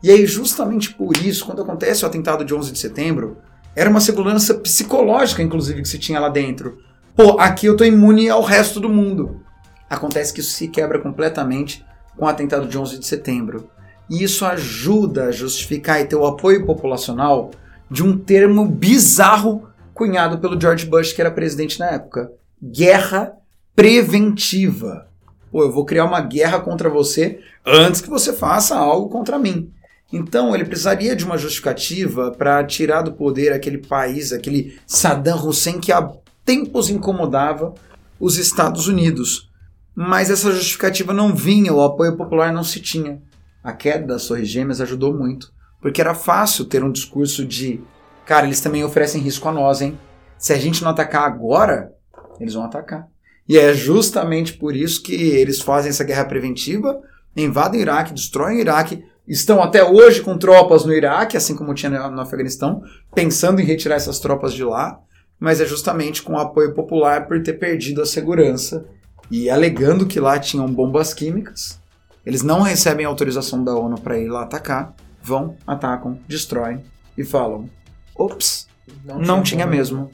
E 0.05 0.11
aí, 0.11 0.23
justamente 0.27 0.93
por 0.93 1.17
isso, 1.17 1.47
quando 1.47 1.63
acontece 1.63 2.03
o 2.03 2.07
atentado 2.07 2.45
de 2.45 2.53
11 2.53 2.71
de 2.71 2.77
setembro, 2.77 3.37
era 3.75 3.89
uma 3.89 3.99
segurança 3.99 4.53
psicológica, 4.53 5.41
inclusive, 5.41 5.81
que 5.81 5.87
se 5.87 5.97
tinha 5.97 6.19
lá 6.19 6.29
dentro. 6.29 6.77
Pô, 7.15 7.39
aqui 7.39 7.65
eu 7.65 7.75
tô 7.75 7.83
imune 7.83 8.29
ao 8.29 8.43
resto 8.43 8.79
do 8.79 8.87
mundo. 8.87 9.41
Acontece 9.89 10.31
que 10.31 10.41
isso 10.41 10.51
se 10.51 10.67
quebra 10.67 10.99
completamente 10.99 11.83
com 12.15 12.25
o 12.25 12.27
atentado 12.27 12.67
de 12.67 12.77
11 12.77 12.99
de 12.99 13.07
setembro. 13.07 13.67
E 14.07 14.23
isso 14.23 14.45
ajuda 14.45 15.23
a 15.23 15.31
justificar 15.31 15.99
e 15.99 16.05
ter 16.05 16.15
o 16.15 16.27
apoio 16.27 16.67
populacional 16.67 17.49
de 17.89 18.03
um 18.03 18.15
termo 18.15 18.63
bizarro 18.63 19.67
cunhado 19.91 20.37
pelo 20.37 20.61
George 20.61 20.85
Bush, 20.85 21.13
que 21.13 21.21
era 21.21 21.31
presidente 21.31 21.79
na 21.79 21.87
época: 21.87 22.31
guerra 22.61 23.33
preventiva. 23.75 25.07
Pô, 25.51 25.63
eu 25.63 25.71
vou 25.71 25.83
criar 25.83 26.05
uma 26.05 26.21
guerra 26.21 26.59
contra 26.59 26.91
você 26.91 27.39
antes 27.65 28.01
que 28.01 28.09
você 28.09 28.33
faça 28.33 28.77
algo 28.77 29.09
contra 29.09 29.39
mim. 29.39 29.71
Então 30.11 30.53
ele 30.53 30.65
precisaria 30.65 31.15
de 31.15 31.25
uma 31.25 31.37
justificativa 31.37 32.31
para 32.31 32.63
tirar 32.63 33.01
do 33.01 33.13
poder 33.13 33.51
aquele 33.51 33.79
país, 33.79 34.31
aquele 34.31 34.79
Saddam 34.85 35.45
Hussein 35.45 35.79
que 35.79 35.91
há 35.91 36.09
tempos 36.43 36.89
incomodava 36.89 37.73
os 38.19 38.37
Estados 38.37 38.87
Unidos. 38.87 39.49
Mas 39.95 40.29
essa 40.29 40.51
justificativa 40.51 41.13
não 41.13 41.33
vinha, 41.33 41.73
o 41.73 41.81
apoio 41.81 42.15
popular 42.15 42.53
não 42.53 42.63
se 42.63 42.79
tinha. 42.79 43.21
A 43.63 43.73
queda 43.73 44.05
das 44.05 44.27
Torres 44.27 44.47
Gêmeas 44.47 44.81
ajudou 44.81 45.13
muito, 45.13 45.51
porque 45.81 46.01
era 46.01 46.13
fácil 46.13 46.65
ter 46.65 46.83
um 46.83 46.91
discurso 46.91 47.45
de, 47.45 47.81
cara, 48.25 48.45
eles 48.45 48.61
também 48.61 48.83
oferecem 48.83 49.21
risco 49.21 49.47
a 49.47 49.51
nós, 49.51 49.81
hein? 49.81 49.97
Se 50.37 50.53
a 50.53 50.57
gente 50.57 50.83
não 50.83 50.91
atacar 50.91 51.23
agora, 51.23 51.93
eles 52.39 52.53
vão 52.53 52.65
atacar. 52.65 53.07
E 53.47 53.57
é 53.57 53.73
justamente 53.73 54.53
por 54.53 54.75
isso 54.75 55.01
que 55.01 55.13
eles 55.13 55.61
fazem 55.61 55.89
essa 55.89 56.03
guerra 56.03 56.25
preventiva, 56.25 56.99
invadem 57.35 57.79
o 57.79 57.83
Iraque, 57.83 58.13
destroem 58.13 58.57
o 58.57 58.61
Iraque, 58.61 59.03
estão 59.27 59.61
até 59.61 59.83
hoje 59.83 60.21
com 60.21 60.37
tropas 60.37 60.85
no 60.85 60.93
Iraque, 60.93 61.37
assim 61.37 61.55
como 61.55 61.73
tinha 61.73 62.09
no 62.09 62.21
Afeganistão, 62.21 62.83
pensando 63.13 63.59
em 63.59 63.65
retirar 63.65 63.95
essas 63.95 64.19
tropas 64.19 64.53
de 64.53 64.63
lá, 64.63 64.99
mas 65.39 65.59
é 65.59 65.65
justamente 65.65 66.21
com 66.21 66.33
o 66.33 66.39
apoio 66.39 66.73
popular 66.73 67.27
por 67.27 67.41
ter 67.41 67.53
perdido 67.53 68.01
a 68.01 68.05
segurança 68.05 68.85
e 69.29 69.49
alegando 69.49 70.05
que 70.05 70.19
lá 70.19 70.39
tinham 70.39 70.67
bombas 70.67 71.13
químicas. 71.13 71.79
Eles 72.25 72.41
não 72.41 72.61
recebem 72.61 73.05
autorização 73.05 73.63
da 73.63 73.75
ONU 73.75 73.99
para 73.99 74.17
ir 74.17 74.27
lá 74.27 74.43
atacar, 74.43 74.95
vão, 75.21 75.57
atacam, 75.65 76.19
destroem 76.27 76.83
e 77.17 77.23
falam: 77.23 77.69
ops, 78.15 78.67
não, 79.03 79.19
não 79.19 79.43
tinha, 79.43 79.63
tinha 79.63 79.67
mesmo. 79.67 80.11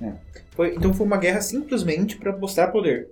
É. 0.00 0.12
Foi, 0.52 0.74
então 0.74 0.92
foi 0.92 1.06
uma 1.06 1.16
guerra 1.16 1.40
simplesmente 1.40 2.16
para 2.16 2.36
mostrar 2.36 2.68
poder. 2.68 3.08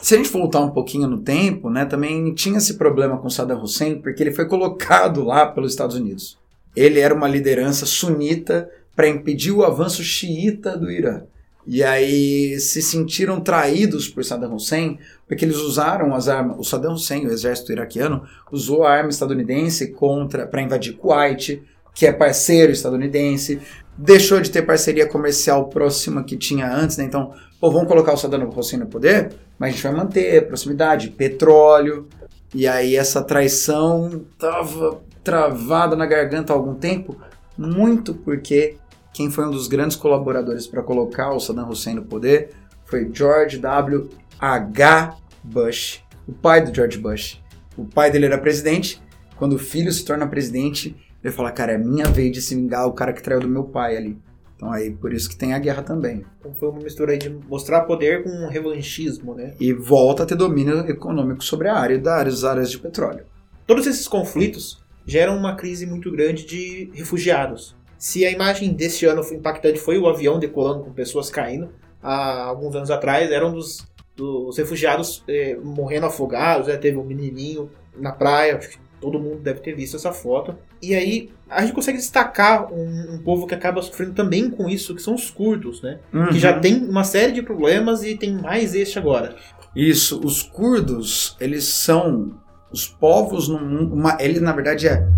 Se 0.00 0.14
a 0.14 0.16
gente 0.16 0.30
voltar 0.30 0.60
um 0.60 0.70
pouquinho 0.70 1.08
no 1.08 1.18
tempo, 1.18 1.68
né, 1.68 1.84
também 1.84 2.32
tinha 2.32 2.58
esse 2.58 2.74
problema 2.74 3.18
com 3.18 3.28
Saddam 3.28 3.60
Hussein, 3.60 4.00
porque 4.00 4.22
ele 4.22 4.32
foi 4.32 4.46
colocado 4.46 5.24
lá 5.24 5.46
pelos 5.46 5.72
Estados 5.72 5.96
Unidos. 5.96 6.38
Ele 6.74 7.00
era 7.00 7.12
uma 7.12 7.26
liderança 7.26 7.84
sunita 7.84 8.70
para 8.94 9.08
impedir 9.08 9.50
o 9.50 9.64
avanço 9.64 10.02
xiita 10.02 10.76
do 10.76 10.90
Irã. 10.90 11.22
E 11.66 11.82
aí 11.82 12.58
se 12.60 12.80
sentiram 12.80 13.40
traídos 13.40 14.08
por 14.08 14.24
Saddam 14.24 14.54
Hussein, 14.54 14.98
porque 15.26 15.44
eles 15.44 15.58
usaram 15.58 16.14
as 16.14 16.28
armas. 16.28 16.56
O 16.58 16.64
Saddam 16.64 16.94
Hussein, 16.94 17.26
o 17.26 17.32
exército 17.32 17.72
iraquiano, 17.72 18.22
usou 18.50 18.84
a 18.84 18.92
arma 18.92 19.10
estadunidense 19.10 19.88
contra 19.88 20.46
para 20.46 20.62
invadir 20.62 20.94
Kuwait, 20.94 21.60
que 21.92 22.06
é 22.06 22.12
parceiro 22.12 22.72
estadunidense, 22.72 23.60
deixou 23.98 24.40
de 24.40 24.50
ter 24.50 24.62
parceria 24.62 25.06
comercial 25.08 25.68
próxima 25.68 26.22
que 26.22 26.36
tinha 26.36 26.72
antes, 26.72 26.96
né? 26.96 27.04
Então, 27.04 27.34
pô, 27.60 27.70
vamos 27.70 27.88
colocar 27.88 28.12
o 28.12 28.16
Saddam 28.16 28.48
Hussein 28.48 28.78
no 28.78 28.86
poder, 28.86 29.32
mas 29.58 29.70
a 29.70 29.72
gente 29.72 29.82
vai 29.82 29.92
manter 29.92 30.46
proximidade, 30.46 31.10
petróleo. 31.10 32.06
E 32.54 32.66
aí 32.66 32.96
essa 32.96 33.22
traição 33.22 34.24
tava 34.38 35.02
travada 35.24 35.96
na 35.96 36.06
garganta 36.06 36.52
há 36.52 36.56
algum 36.56 36.74
tempo, 36.74 37.16
muito 37.58 38.14
porque 38.14 38.76
quem 39.12 39.30
foi 39.30 39.44
um 39.46 39.50
dos 39.50 39.66
grandes 39.66 39.96
colaboradores 39.96 40.66
para 40.66 40.82
colocar 40.82 41.32
o 41.32 41.40
Saddam 41.40 41.68
Hussein 41.68 41.96
no 41.96 42.04
poder 42.04 42.50
foi 42.84 43.10
George 43.12 43.58
W. 43.58 44.08
H. 44.40 45.16
Bush, 45.42 46.00
o 46.26 46.32
pai 46.32 46.64
do 46.64 46.74
George 46.74 46.98
Bush. 46.98 47.40
O 47.76 47.84
pai 47.84 48.10
dele 48.10 48.26
era 48.26 48.38
presidente. 48.38 49.02
Quando 49.36 49.54
o 49.54 49.58
filho 49.58 49.92
se 49.92 50.04
torna 50.04 50.26
presidente, 50.26 50.96
ele 51.22 51.32
fala, 51.32 51.50
cara, 51.50 51.72
é 51.72 51.78
minha 51.78 52.06
vez 52.06 52.32
de 52.32 52.40
se 52.40 52.54
vingar 52.54 52.86
o 52.86 52.92
cara 52.92 53.12
que 53.12 53.22
traiu 53.22 53.40
do 53.40 53.48
meu 53.48 53.64
pai 53.64 53.96
ali. 53.96 54.18
Então 54.56 54.72
aí, 54.72 54.90
por 54.90 55.12
isso 55.12 55.28
que 55.28 55.36
tem 55.36 55.54
a 55.54 55.58
guerra 55.58 55.82
também. 55.82 56.24
Então 56.40 56.52
foi 56.52 56.68
uma 56.68 56.80
mistura 56.80 57.12
aí 57.12 57.18
de 57.18 57.30
mostrar 57.30 57.82
poder 57.82 58.24
com 58.24 58.30
um 58.30 58.48
revanchismo, 58.48 59.34
né? 59.34 59.54
E 59.60 59.72
volta 59.72 60.24
a 60.24 60.26
ter 60.26 60.34
domínio 60.34 60.80
econômico 60.90 61.44
sobre 61.44 61.68
a 61.68 61.76
área 61.76 61.98
das 61.98 62.42
áreas 62.42 62.70
de 62.70 62.78
petróleo. 62.78 63.24
Todos 63.66 63.86
esses 63.86 64.08
conflitos 64.08 64.82
geram 65.06 65.36
uma 65.36 65.54
crise 65.54 65.86
muito 65.86 66.10
grande 66.10 66.44
de 66.44 66.90
refugiados. 66.92 67.76
Se 67.96 68.24
a 68.24 68.30
imagem 68.30 68.72
desse 68.72 69.06
ano 69.06 69.22
foi 69.22 69.36
impactante 69.36 69.78
foi 69.78 69.96
o 69.98 70.08
avião 70.08 70.38
decolando 70.38 70.84
com 70.84 70.92
pessoas 70.92 71.30
caindo, 71.30 71.70
há 72.02 72.44
alguns 72.44 72.74
anos 72.74 72.90
atrás 72.90 73.30
eram 73.30 73.52
dos, 73.52 73.86
dos 74.16 74.56
refugiados 74.58 75.22
eh, 75.28 75.56
morrendo 75.62 76.06
afogados, 76.06 76.68
né? 76.68 76.76
teve 76.76 76.96
um 76.96 77.04
menininho 77.04 77.70
na 77.96 78.12
praia, 78.12 78.58
Todo 79.00 79.18
mundo 79.18 79.38
deve 79.38 79.60
ter 79.60 79.74
visto 79.74 79.96
essa 79.96 80.12
foto. 80.12 80.54
E 80.82 80.94
aí 80.94 81.30
a 81.48 81.62
gente 81.62 81.72
consegue 81.72 81.98
destacar 81.98 82.72
um, 82.72 83.14
um 83.14 83.18
povo 83.18 83.46
que 83.46 83.54
acaba 83.54 83.80
sofrendo 83.82 84.12
também 84.12 84.50
com 84.50 84.68
isso, 84.68 84.94
que 84.94 85.02
são 85.02 85.14
os 85.14 85.30
curdos, 85.30 85.82
né? 85.82 85.98
Uhum. 86.12 86.28
Que 86.28 86.38
já 86.38 86.58
tem 86.58 86.84
uma 86.84 87.04
série 87.04 87.32
de 87.32 87.42
problemas 87.42 88.02
e 88.02 88.16
tem 88.16 88.32
mais 88.32 88.74
este 88.74 88.98
agora. 88.98 89.36
Isso, 89.74 90.20
os 90.24 90.42
curdos, 90.42 91.36
eles 91.40 91.64
são 91.64 92.32
os 92.72 92.86
povos 92.86 93.48
no 93.48 93.60
mundo. 93.60 93.94
Uma, 93.94 94.16
ele, 94.20 94.40
na 94.40 94.52
verdade, 94.52 94.88
é. 94.88 95.08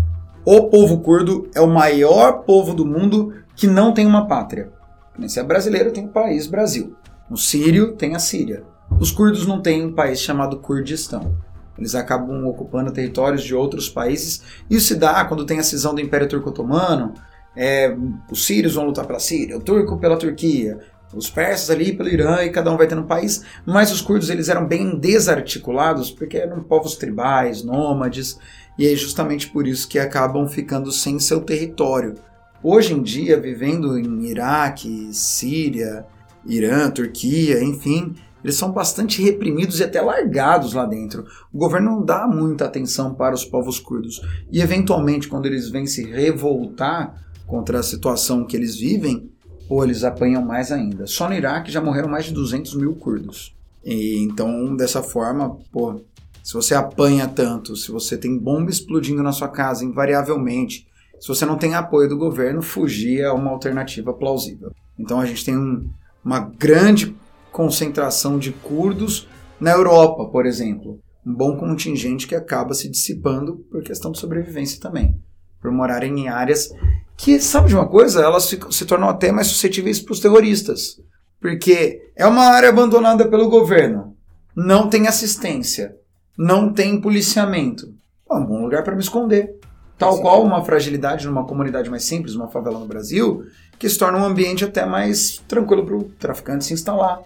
O 0.45 0.69
povo 0.69 0.99
curdo 0.99 1.49
é 1.53 1.61
o 1.61 1.67
maior 1.67 2.43
povo 2.43 2.73
do 2.73 2.85
mundo 2.85 3.33
que 3.55 3.67
não 3.67 3.93
tem 3.93 4.05
uma 4.05 4.27
pátria. 4.27 4.71
Se 5.27 5.39
é 5.39 5.43
brasileiro, 5.43 5.91
tem 5.91 6.05
o 6.05 6.09
país 6.09 6.47
Brasil. 6.47 6.95
O 7.29 7.37
sírio 7.37 7.93
tem 7.93 8.15
a 8.15 8.19
Síria. 8.19 8.63
Os 8.99 9.11
curdos 9.11 9.47
não 9.47 9.61
têm 9.61 9.85
um 9.85 9.93
país 9.93 10.19
chamado 10.19 10.59
Kurdistão. 10.59 11.37
Eles 11.81 11.95
acabam 11.95 12.45
ocupando 12.45 12.91
territórios 12.91 13.43
de 13.43 13.55
outros 13.55 13.89
países. 13.89 14.43
Isso 14.69 14.89
se 14.89 14.95
dá 14.95 15.25
quando 15.25 15.47
tem 15.47 15.57
a 15.57 15.63
cisão 15.63 15.95
do 15.95 15.99
Império 15.99 16.29
Turco-Otomano. 16.29 17.15
É, 17.55 17.93
os 18.31 18.45
sírios 18.45 18.75
vão 18.75 18.85
lutar 18.85 19.05
pela 19.05 19.19
Síria, 19.19 19.57
o 19.57 19.59
turco 19.59 19.97
pela 19.97 20.15
Turquia, 20.15 20.79
os 21.13 21.29
persas 21.29 21.69
ali 21.69 21.91
pelo 21.91 22.07
Irã 22.07 22.43
e 22.43 22.51
cada 22.51 22.71
um 22.71 22.77
vai 22.77 22.87
tendo 22.87 23.01
um 23.01 23.07
país. 23.07 23.43
Mas 23.65 23.91
os 23.91 23.99
curdos 23.99 24.29
eles 24.29 24.47
eram 24.47 24.65
bem 24.65 24.95
desarticulados 24.95 26.11
porque 26.11 26.37
eram 26.37 26.61
povos 26.61 26.95
tribais, 26.95 27.63
nômades. 27.63 28.37
E 28.77 28.87
é 28.87 28.95
justamente 28.95 29.49
por 29.49 29.67
isso 29.67 29.89
que 29.89 29.97
acabam 29.97 30.47
ficando 30.47 30.91
sem 30.91 31.19
seu 31.19 31.41
território. 31.41 32.13
Hoje 32.63 32.93
em 32.93 33.01
dia, 33.01 33.39
vivendo 33.39 33.97
em 33.97 34.27
Iraque, 34.27 35.09
Síria, 35.11 36.05
Irã, 36.45 36.91
Turquia, 36.91 37.61
enfim, 37.63 38.15
eles 38.43 38.55
são 38.55 38.71
bastante 38.71 39.21
reprimidos 39.21 39.79
e 39.79 39.83
até 39.83 40.01
largados 40.01 40.73
lá 40.73 40.85
dentro. 40.85 41.25
O 41.53 41.57
governo 41.57 41.91
não 41.91 42.05
dá 42.05 42.27
muita 42.27 42.65
atenção 42.65 43.13
para 43.13 43.35
os 43.35 43.45
povos 43.45 43.79
curdos. 43.79 44.21
E, 44.51 44.61
eventualmente, 44.61 45.27
quando 45.27 45.45
eles 45.45 45.69
vêm 45.69 45.85
se 45.85 46.03
revoltar 46.03 47.23
contra 47.45 47.79
a 47.79 47.83
situação 47.83 48.45
que 48.45 48.55
eles 48.55 48.75
vivem, 48.75 49.29
ou 49.69 49.83
eles 49.83 50.03
apanham 50.03 50.41
mais 50.41 50.71
ainda. 50.71 51.07
Só 51.07 51.29
no 51.29 51.35
Iraque 51.35 51.71
já 51.71 51.79
morreram 51.79 52.09
mais 52.09 52.25
de 52.25 52.33
200 52.33 52.75
mil 52.75 52.93
curdos. 52.95 53.55
E, 53.85 54.19
então, 54.19 54.75
dessa 54.75 55.01
forma, 55.01 55.57
pô, 55.71 56.01
se 56.43 56.53
você 56.53 56.73
apanha 56.73 57.27
tanto, 57.27 57.75
se 57.75 57.91
você 57.91 58.17
tem 58.17 58.37
bomba 58.37 58.69
explodindo 58.69 59.21
na 59.23 59.31
sua 59.31 59.47
casa 59.47 59.85
invariavelmente, 59.85 60.87
se 61.19 61.27
você 61.27 61.45
não 61.45 61.57
tem 61.57 61.75
apoio 61.75 62.09
do 62.09 62.17
governo, 62.17 62.61
fugir 62.61 63.21
é 63.21 63.31
uma 63.31 63.51
alternativa 63.51 64.11
plausível. 64.11 64.71
Então 64.97 65.19
a 65.19 65.25
gente 65.25 65.45
tem 65.45 65.55
um, 65.55 65.87
uma 66.25 66.39
grande 66.39 67.15
concentração 67.51 68.39
de 68.39 68.51
curdos 68.51 69.27
na 69.59 69.71
Europa, 69.71 70.25
por 70.25 70.45
exemplo. 70.45 70.99
Um 71.25 71.35
bom 71.35 71.57
contingente 71.57 72.27
que 72.27 72.33
acaba 72.33 72.73
se 72.73 72.89
dissipando 72.89 73.57
por 73.69 73.83
questão 73.83 74.11
de 74.11 74.19
sobrevivência 74.19 74.79
também. 74.79 75.19
Por 75.61 75.71
morarem 75.71 76.21
em 76.21 76.27
áreas 76.29 76.69
que, 77.15 77.39
sabe 77.39 77.67
de 77.67 77.75
uma 77.75 77.87
coisa? 77.87 78.21
Elas 78.21 78.45
se 78.71 78.85
tornam 78.85 79.07
até 79.07 79.31
mais 79.31 79.45
suscetíveis 79.45 79.99
para 79.99 80.13
os 80.13 80.19
terroristas. 80.19 80.99
Porque 81.39 82.11
é 82.15 82.25
uma 82.25 82.45
área 82.45 82.69
abandonada 82.69 83.27
pelo 83.27 83.47
governo. 83.47 84.15
Não 84.55 84.89
tem 84.89 85.07
assistência. 85.07 85.95
Não 86.35 86.73
tem 86.73 86.99
policiamento. 86.99 87.93
É 88.29 88.33
um 88.33 88.45
bom 88.45 88.63
lugar 88.63 88.83
para 88.83 88.95
me 88.95 89.01
esconder. 89.01 89.55
Tal 89.99 90.13
Sim. 90.13 90.21
qual 90.23 90.43
uma 90.43 90.65
fragilidade 90.65 91.27
numa 91.27 91.45
comunidade 91.45 91.91
mais 91.91 92.05
simples, 92.05 92.33
uma 92.33 92.47
favela 92.47 92.79
no 92.79 92.87
Brasil, 92.87 93.43
que 93.77 93.87
se 93.87 93.99
torna 93.99 94.17
um 94.17 94.25
ambiente 94.25 94.65
até 94.65 94.83
mais 94.83 95.37
tranquilo 95.47 95.85
para 95.85 95.95
o 95.95 96.03
traficante 96.17 96.65
se 96.65 96.73
instalar 96.73 97.21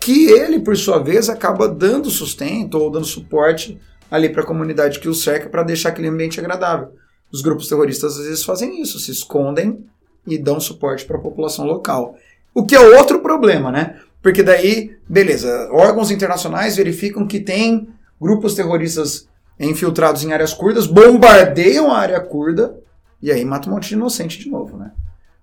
que 0.00 0.30
ele, 0.30 0.60
por 0.60 0.76
sua 0.76 0.98
vez, 0.98 1.28
acaba 1.28 1.68
dando 1.68 2.10
sustento 2.10 2.74
ou 2.74 2.90
dando 2.90 3.06
suporte 3.06 3.78
ali 4.10 4.28
para 4.28 4.42
a 4.42 4.46
comunidade 4.46 4.98
que 4.98 5.08
o 5.08 5.14
cerca 5.14 5.48
para 5.48 5.62
deixar 5.62 5.90
aquele 5.90 6.08
ambiente 6.08 6.40
agradável. 6.40 6.92
Os 7.30 7.42
grupos 7.42 7.68
terroristas 7.68 8.18
às 8.18 8.24
vezes 8.24 8.44
fazem 8.44 8.80
isso, 8.80 8.98
se 8.98 9.10
escondem 9.10 9.84
e 10.26 10.38
dão 10.38 10.58
suporte 10.58 11.04
para 11.04 11.18
a 11.18 11.20
população 11.20 11.66
local. 11.66 12.16
O 12.54 12.64
que 12.64 12.74
é 12.74 12.80
outro 12.98 13.20
problema, 13.20 13.70
né? 13.70 14.00
Porque 14.22 14.42
daí, 14.42 14.96
beleza, 15.08 15.68
órgãos 15.70 16.10
internacionais 16.10 16.76
verificam 16.76 17.26
que 17.26 17.38
tem 17.38 17.88
grupos 18.20 18.54
terroristas 18.54 19.28
infiltrados 19.60 20.24
em 20.24 20.32
áreas 20.32 20.54
curdas, 20.54 20.86
bombardeiam 20.86 21.90
a 21.92 21.98
área 21.98 22.20
curda 22.20 22.78
e 23.22 23.30
aí 23.30 23.44
matam 23.44 23.70
um 23.70 23.74
monte 23.74 23.88
de 23.88 23.94
inocente 23.94 24.38
de 24.38 24.48
novo, 24.48 24.76
né? 24.76 24.92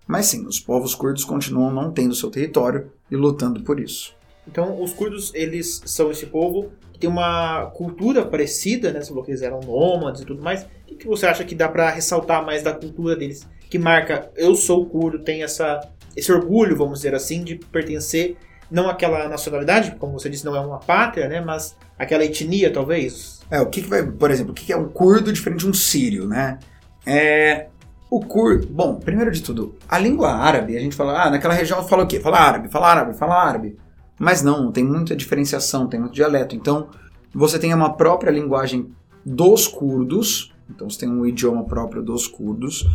Mas 0.08 0.28
sim, 0.28 0.46
os 0.46 0.60
povos 0.60 0.94
curdos 0.94 1.26
continuam 1.26 1.72
não 1.72 1.92
tendo 1.92 2.14
seu 2.16 2.30
território 2.30 2.92
e 3.10 3.16
lutando 3.16 3.62
por 3.62 3.80
isso. 3.80 4.14
Então, 4.48 4.82
os 4.82 4.94
curdos, 4.94 5.32
eles 5.34 5.82
são 5.86 6.12
esse 6.12 6.26
povo 6.26 6.72
que 6.94 7.00
tem 7.00 7.10
uma 7.10 7.66
cultura 7.76 8.26
parecida, 8.26 8.92
né? 8.92 9.02
Você 9.02 9.10
falou 9.10 9.24
que 9.24 9.32
eles 9.32 9.42
eram 9.42 9.60
nômades 9.60 10.22
e 10.22 10.26
tudo 10.26 10.42
mais. 10.42 10.64
O 10.64 10.96
que, 10.96 11.08
você 11.08 11.26
acha 11.26 11.44
que 11.44 11.56
dá 11.56 11.68
para 11.68 11.90
ressaltar 11.90 12.46
mais 12.46 12.64
da 12.64 12.74
cultura 12.74 13.16
deles? 13.16 13.48
Que 13.70 13.78
marca, 13.78 14.32
eu 14.36 14.56
sou 14.56 14.86
curdo, 14.86 15.20
tem 15.20 15.44
essa, 15.44 15.82
esse 16.16 16.32
orgulho, 16.32 16.76
vamos 16.76 17.00
dizer 17.00 17.14
assim, 17.14 17.44
de 17.44 17.56
pertencer 17.56 18.38
não 18.70 18.90
àquela 18.90 19.28
nacionalidade, 19.28 19.96
como 20.00 20.14
você 20.14 20.30
disse, 20.30 20.46
não 20.46 20.56
é 20.56 20.60
uma 20.60 20.80
pátria, 20.80 21.28
né? 21.28 21.42
Mas 21.42 21.76
aquela 21.98 22.24
etnia, 22.24 22.72
talvez. 22.72 23.42
É, 23.52 23.60
o 23.62 23.68
que, 23.68 23.82
que 23.82 23.90
vai, 23.90 24.04
por 24.04 24.32
exemplo, 24.32 24.52
o 24.52 24.56
que, 24.56 24.66
que 24.66 24.74
é 24.74 24.78
um 24.78 24.90
curdo 24.90 25.32
diferente 25.32 25.60
de 25.60 25.70
um 25.70 25.74
sírio, 25.74 26.28
né? 26.28 26.58
É, 27.06 27.68
o 28.10 28.20
curdo, 28.20 28.68
bom, 28.68 28.96
primeiro 28.96 29.32
de 29.32 29.42
tudo, 29.42 29.76
a 29.88 30.00
língua 30.00 30.32
árabe, 30.32 30.78
a 30.78 30.80
gente 30.80 30.96
fala, 30.96 31.24
ah, 31.24 31.30
naquela 31.30 31.54
região 31.54 31.84
fala 31.88 32.04
o 32.04 32.08
quê? 32.08 32.20
Fala 32.20 32.40
árabe, 32.40 32.70
fala 32.70 32.88
árabe, 32.88 33.18
fala 33.18 33.36
árabe. 33.36 33.78
Mas 34.18 34.42
não, 34.42 34.72
tem 34.72 34.84
muita 34.84 35.16
diferenciação, 35.16 35.88
tem 35.88 36.00
muito 36.00 36.14
dialeto. 36.14 36.56
Então, 36.56 36.90
você 37.34 37.60
tem 37.60 37.74
uma 37.74 37.94
própria 37.94 38.32
linguagem 38.32 38.92
dos 39.26 39.68
curdos, 39.68 40.54
então 40.70 40.90
você 40.90 41.00
tem 41.00 41.10
um 41.10 41.26
idioma 41.26 41.64
próprio 41.66 42.02
dos 42.02 42.28
curdos. 42.28 42.88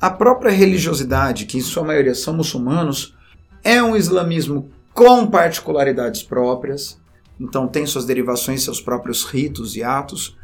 A 0.00 0.10
própria 0.10 0.50
religiosidade, 0.50 1.46
que 1.46 1.58
em 1.58 1.62
sua 1.62 1.84
maioria 1.84 2.14
são 2.14 2.34
muçulmanos, 2.34 3.14
é 3.62 3.82
um 3.82 3.96
islamismo 3.96 4.68
com 4.92 5.26
particularidades 5.26 6.22
próprias. 6.22 6.98
então 7.38 7.68
tem 7.68 7.84
suas 7.84 8.06
derivações, 8.06 8.64
seus 8.64 8.80
próprios 8.80 9.24
ritos 9.24 9.76
e 9.76 9.82
atos. 9.82 10.36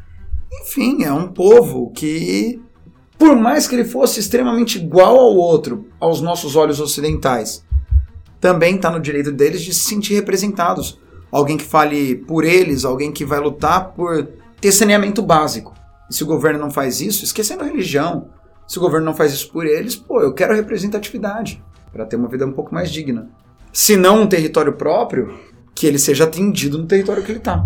Enfim, 0.61 1.05
é 1.05 1.13
um 1.13 1.29
povo 1.29 1.91
que, 1.91 2.61
por 3.19 3.35
mais 3.35 3.67
que 3.67 3.75
ele 3.75 3.85
fosse 3.85 4.21
extremamente 4.21 4.79
igual 4.79 5.19
ao 5.19 5.35
outro, 5.35 5.87
aos 5.99 6.21
nossos 6.21 6.55
olhos 6.55 6.81
ocidentais, 6.81 7.65
também 8.43 8.75
está 8.75 8.91
no 8.91 8.99
direito 8.99 9.31
deles 9.31 9.63
de 9.63 9.73
se 9.73 9.85
sentir 9.85 10.15
representados. 10.15 10.99
Alguém 11.31 11.57
que 11.57 11.65
fale 11.65 12.17
por 12.17 12.45
eles, 12.45 12.85
alguém 12.85 13.13
que 13.13 13.25
vai 13.25 13.39
lutar 13.39 13.93
por 13.93 14.29
ter 14.61 14.73
saneamento 14.73 15.23
básico. 15.23 15.73
E 16.11 16.15
se 16.15 16.25
o 16.25 16.27
governo 16.27 16.59
não 16.59 16.71
faz 16.71 17.01
isso, 17.01 17.25
esquecendo 17.25 17.63
a 17.63 17.67
religião, 17.67 18.31
se 18.67 18.79
o 18.79 18.81
governo 18.81 19.07
não 19.07 19.15
faz 19.15 19.33
isso 19.33 19.51
por 19.53 19.65
eles, 19.65 19.95
pô, 19.95 20.21
eu 20.21 20.35
quero 20.35 20.57
representatividade 20.57 21.63
para 21.93 22.05
ter 22.05 22.17
uma 22.17 22.29
vida 22.29 22.45
um 22.45 22.53
pouco 22.53 22.75
mais 22.75 22.91
digna. 22.91 23.31
Se 23.73 23.97
não 23.97 24.23
um 24.23 24.27
território 24.27 24.73
próprio, 24.73 25.39
que 25.73 25.87
ele 25.87 25.99
seja 25.99 26.25
atendido 26.25 26.77
no 26.77 26.87
território 26.87 27.23
que 27.23 27.31
ele 27.31 27.39
está. 27.39 27.65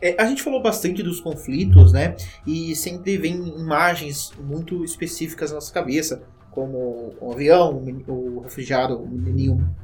É, 0.00 0.14
a 0.16 0.26
gente 0.26 0.44
falou 0.44 0.62
bastante 0.62 1.02
dos 1.02 1.20
conflitos, 1.20 1.92
né? 1.92 2.14
E 2.46 2.76
sempre 2.76 3.18
vem 3.18 3.58
imagens 3.58 4.32
muito 4.40 4.84
específicas 4.84 5.50
na 5.50 5.56
nossa 5.56 5.72
cabeça, 5.72 6.22
como 6.52 7.14
o 7.20 7.32
avião, 7.32 7.82
o 8.06 8.40
refugiado, 8.40 8.96
o 8.96 9.08
menininho 9.08 9.74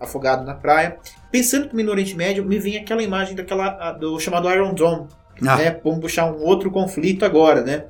afogado 0.00 0.44
na 0.44 0.54
praia. 0.54 0.98
Pensando 1.30 1.68
também 1.68 1.84
no 1.84 1.90
Oriente 1.90 2.16
Médio, 2.16 2.44
me 2.44 2.58
vem 2.58 2.76
aquela 2.76 3.02
imagem 3.02 3.34
daquela 3.34 3.92
do 3.92 4.18
chamado 4.18 4.50
Iron 4.50 4.74
Dome, 4.74 5.08
ah. 5.46 5.56
né? 5.56 5.80
Vamos 5.82 6.00
puxar 6.00 6.32
um 6.32 6.42
outro 6.42 6.70
conflito 6.70 7.24
agora, 7.24 7.62
né? 7.62 7.84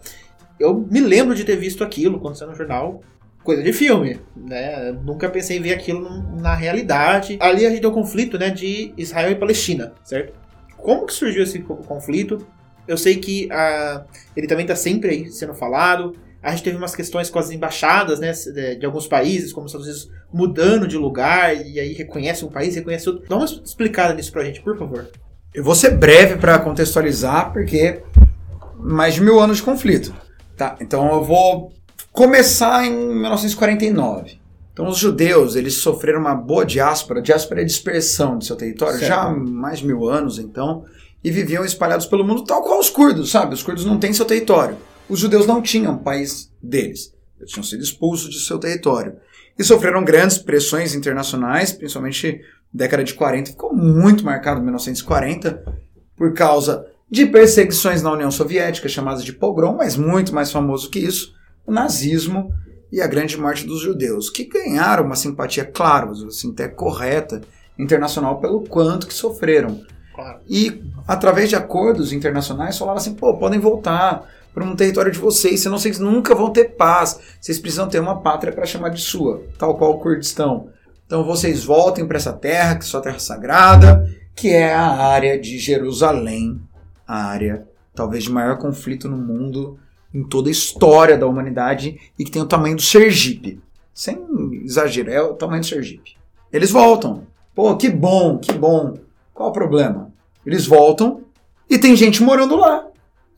Eu 0.59 0.75
me 0.75 1.01
lembro 1.01 1.35
de 1.35 1.45
ter 1.45 1.57
visto 1.57 1.85
aquilo 1.85 2.19
quando 2.19 2.37
saiu 2.37 2.51
no 2.51 2.57
jornal, 2.57 3.01
coisa 3.45 3.63
de 3.63 3.73
filme, 3.73 4.21
né? 4.37 4.93
Nunca 5.05 5.29
pensei 5.29 5.59
em 5.59 5.63
ver 5.63 5.73
aquilo 5.73 6.09
na 6.41 6.55
realidade. 6.55 7.39
Ali 7.41 7.65
a 7.65 7.71
gente 7.71 7.81
tem 7.81 7.91
o 7.91 7.95
conflito, 7.95 8.39
né, 8.39 8.51
de 8.51 8.93
Israel 8.97 9.31
e 9.31 9.37
Palestina, 9.37 9.93
certo? 10.03 10.35
Como 10.77 11.07
que 11.07 11.13
surgiu 11.13 11.43
esse 11.43 11.61
conflito? 11.61 12.47
Eu 12.87 12.97
sei 12.97 13.17
que 13.17 13.47
uh, 13.47 14.05
ele 14.37 14.47
também 14.47 14.65
está 14.65 14.75
sempre 14.75 15.11
aí 15.11 15.31
sendo 15.31 15.55
falado. 15.55 16.17
A 16.43 16.51
gente 16.51 16.63
teve 16.63 16.77
umas 16.77 16.95
questões 16.95 17.29
com 17.29 17.39
as 17.39 17.51
embaixadas, 17.51 18.21
né, 18.21 18.33
de, 18.77 18.87
alguns 18.87 19.09
países, 19.09 19.53
como 19.53 19.67
os 19.67 19.73
Estados 19.73 19.87
Unidos 19.87 20.11
mudando 20.33 20.87
de 20.87 20.97
lugar 20.97 21.55
e 21.55 21.81
aí 21.81 21.93
reconhece 21.93 22.45
um 22.45 22.49
país, 22.49 22.77
reconhece 22.77 23.09
outro. 23.09 23.25
Dá 23.29 23.37
uma 23.37 23.45
explicada 23.45 24.15
nisso 24.15 24.31
pra 24.31 24.45
gente, 24.45 24.61
por 24.61 24.79
favor. 24.79 25.09
Eu 25.53 25.65
vou 25.65 25.75
ser 25.75 25.97
breve 25.97 26.37
para 26.37 26.59
contextualizar, 26.59 27.53
porque 27.53 28.03
mais 28.79 29.15
de 29.15 29.21
mil 29.21 29.41
anos 29.41 29.57
de 29.57 29.63
conflito. 29.65 30.15
Tá, 30.57 30.77
então 30.81 31.13
eu 31.13 31.25
vou 31.25 31.73
começar 32.13 32.85
em 32.85 32.93
1949. 32.93 34.39
Então 34.73 34.87
os 34.87 34.97
judeus, 34.97 35.57
eles 35.57 35.75
sofreram 35.75 36.21
uma 36.21 36.37
boa 36.37 36.65
diáspora, 36.65 37.21
diáspora 37.21 37.63
é 37.63 37.65
dispersão 37.65 38.39
de 38.39 38.47
seu 38.47 38.55
território, 38.55 38.99
certo. 38.99 39.09
já 39.09 39.23
há 39.23 39.31
mais 39.31 39.81
de 39.81 39.87
mil 39.87 40.09
anos 40.09 40.39
então, 40.39 40.85
e 41.23 41.33
viviam 41.33 41.65
espalhados 41.65 42.07
pelo 42.07 42.25
mundo 42.25 42.45
tal 42.45 42.63
qual 42.63 42.79
os 42.79 42.89
curdos, 42.89 43.31
sabe? 43.31 43.55
Os 43.55 43.63
curdos 43.63 43.85
não 43.85 43.99
têm 43.99 44.13
seu 44.13 44.25
território. 44.25 44.77
Os 45.09 45.19
judeus 45.19 45.47
não 45.47 45.63
tinham 45.63 45.99
país 45.99 46.53
deles. 46.63 47.15
Eles 47.39 47.53
tinham 47.53 47.65
sido 47.65 47.83
expulsos 47.83 48.31
de 48.31 48.41
seu 48.41 48.59
território. 48.59 49.17
E 49.59 49.65
sofreram 49.65 50.05
grandes 50.05 50.39
pressões 50.39 50.95
internacionais, 50.95 51.73
principalmente 51.73 52.41
década 52.73 53.03
de 53.03 53.15
40, 53.15 53.51
ficou 53.51 53.75
muito 53.75 54.25
marcado 54.25 54.61
em 54.61 54.65
1940, 54.65 55.65
por 56.17 56.33
causa 56.35 56.87
de 57.11 57.27
perseguições 57.27 58.03
na 58.03 58.13
União 58.13 58.31
Soviética, 58.31 58.89
chamadas 58.89 59.25
de 59.25 59.33
pogrom, 59.33 59.77
mas 59.77 59.97
muito 59.97 60.35
mais 60.35 60.53
famoso 60.53 60.91
que 60.91 60.99
isso, 60.99 61.35
o 61.67 61.73
nazismo 61.73 62.53
e 62.93 63.01
a 63.01 63.07
grande 63.07 63.37
morte 63.39 63.67
dos 63.67 63.81
judeus, 63.81 64.29
que 64.31 64.45
ganharam 64.45 65.05
uma 65.05 65.17
simpatia, 65.17 65.65
claro, 65.65 66.13
assim, 66.27 66.53
até 66.53 66.69
correta, 66.69 67.41
internacional 67.79 68.41
pelo 68.41 68.63
quanto 68.63 69.07
que 69.07 69.15
sofreram. 69.15 69.81
Claro. 70.15 70.41
E 70.49 70.83
através 71.07 71.49
de 71.49 71.57
acordos 71.57 72.13
internacionais 72.13 72.77
falaram 72.77 72.99
assim, 72.99 73.15
pô, 73.15 73.37
podem 73.39 73.61
voltar 73.61 74.29
para 74.59 74.67
um 74.67 74.75
território 74.75 75.13
de 75.13 75.19
vocês, 75.21 75.61
senão 75.61 75.79
vocês 75.79 76.01
nunca 76.01 76.35
vão 76.35 76.51
ter 76.51 76.71
paz. 76.71 77.21
Vocês 77.41 77.61
precisam 77.61 77.89
ter 77.89 78.01
uma 78.01 78.21
pátria 78.21 78.53
para 78.53 78.67
chamar 78.67 78.89
de 78.89 79.01
sua, 79.01 79.45
tal 79.57 79.77
qual 79.77 79.93
o 79.93 79.99
Kurdistão. 80.01 80.69
Então 81.07 81.23
vocês 81.23 81.63
voltem 81.63 82.05
para 82.05 82.17
essa 82.17 82.33
terra, 82.33 82.75
que 82.75 82.83
é 82.83 82.87
sua 82.89 83.01
terra 83.01 83.21
sagrada, 83.21 84.05
que 84.35 84.49
é 84.49 84.75
a 84.75 84.91
área 84.91 85.41
de 85.41 85.59
Jerusalém, 85.59 86.61
a 87.07 87.27
área 87.27 87.69
talvez 87.95 88.25
de 88.25 88.33
maior 88.33 88.59
conflito 88.59 89.09
no 89.09 89.17
mundo 89.17 89.79
em 90.13 90.25
toda 90.25 90.49
a 90.49 90.53
história 90.53 91.17
da 91.17 91.27
humanidade 91.27 92.01
e 92.19 92.25
que 92.25 92.31
tem 92.31 92.43
o 92.43 92.47
tamanho 92.47 92.75
do 92.75 92.83
Sergipe. 92.83 93.61
Sem 93.95 94.19
exagero, 94.65 95.09
é 95.09 95.23
o 95.23 95.35
tamanho 95.35 95.61
do 95.61 95.67
Sergipe. 95.67 96.17
Eles 96.53 96.73
voltam. 96.73 97.23
Pô, 97.55 97.77
que 97.77 97.89
bom, 97.89 98.39
que 98.39 98.53
bom. 98.53 98.99
Qual 99.33 99.51
o 99.51 99.53
problema? 99.53 100.11
Eles 100.45 100.67
voltam 100.67 101.21
e 101.71 101.79
tem 101.79 101.95
gente 101.95 102.25
morando 102.25 102.57
lá. 102.57 102.89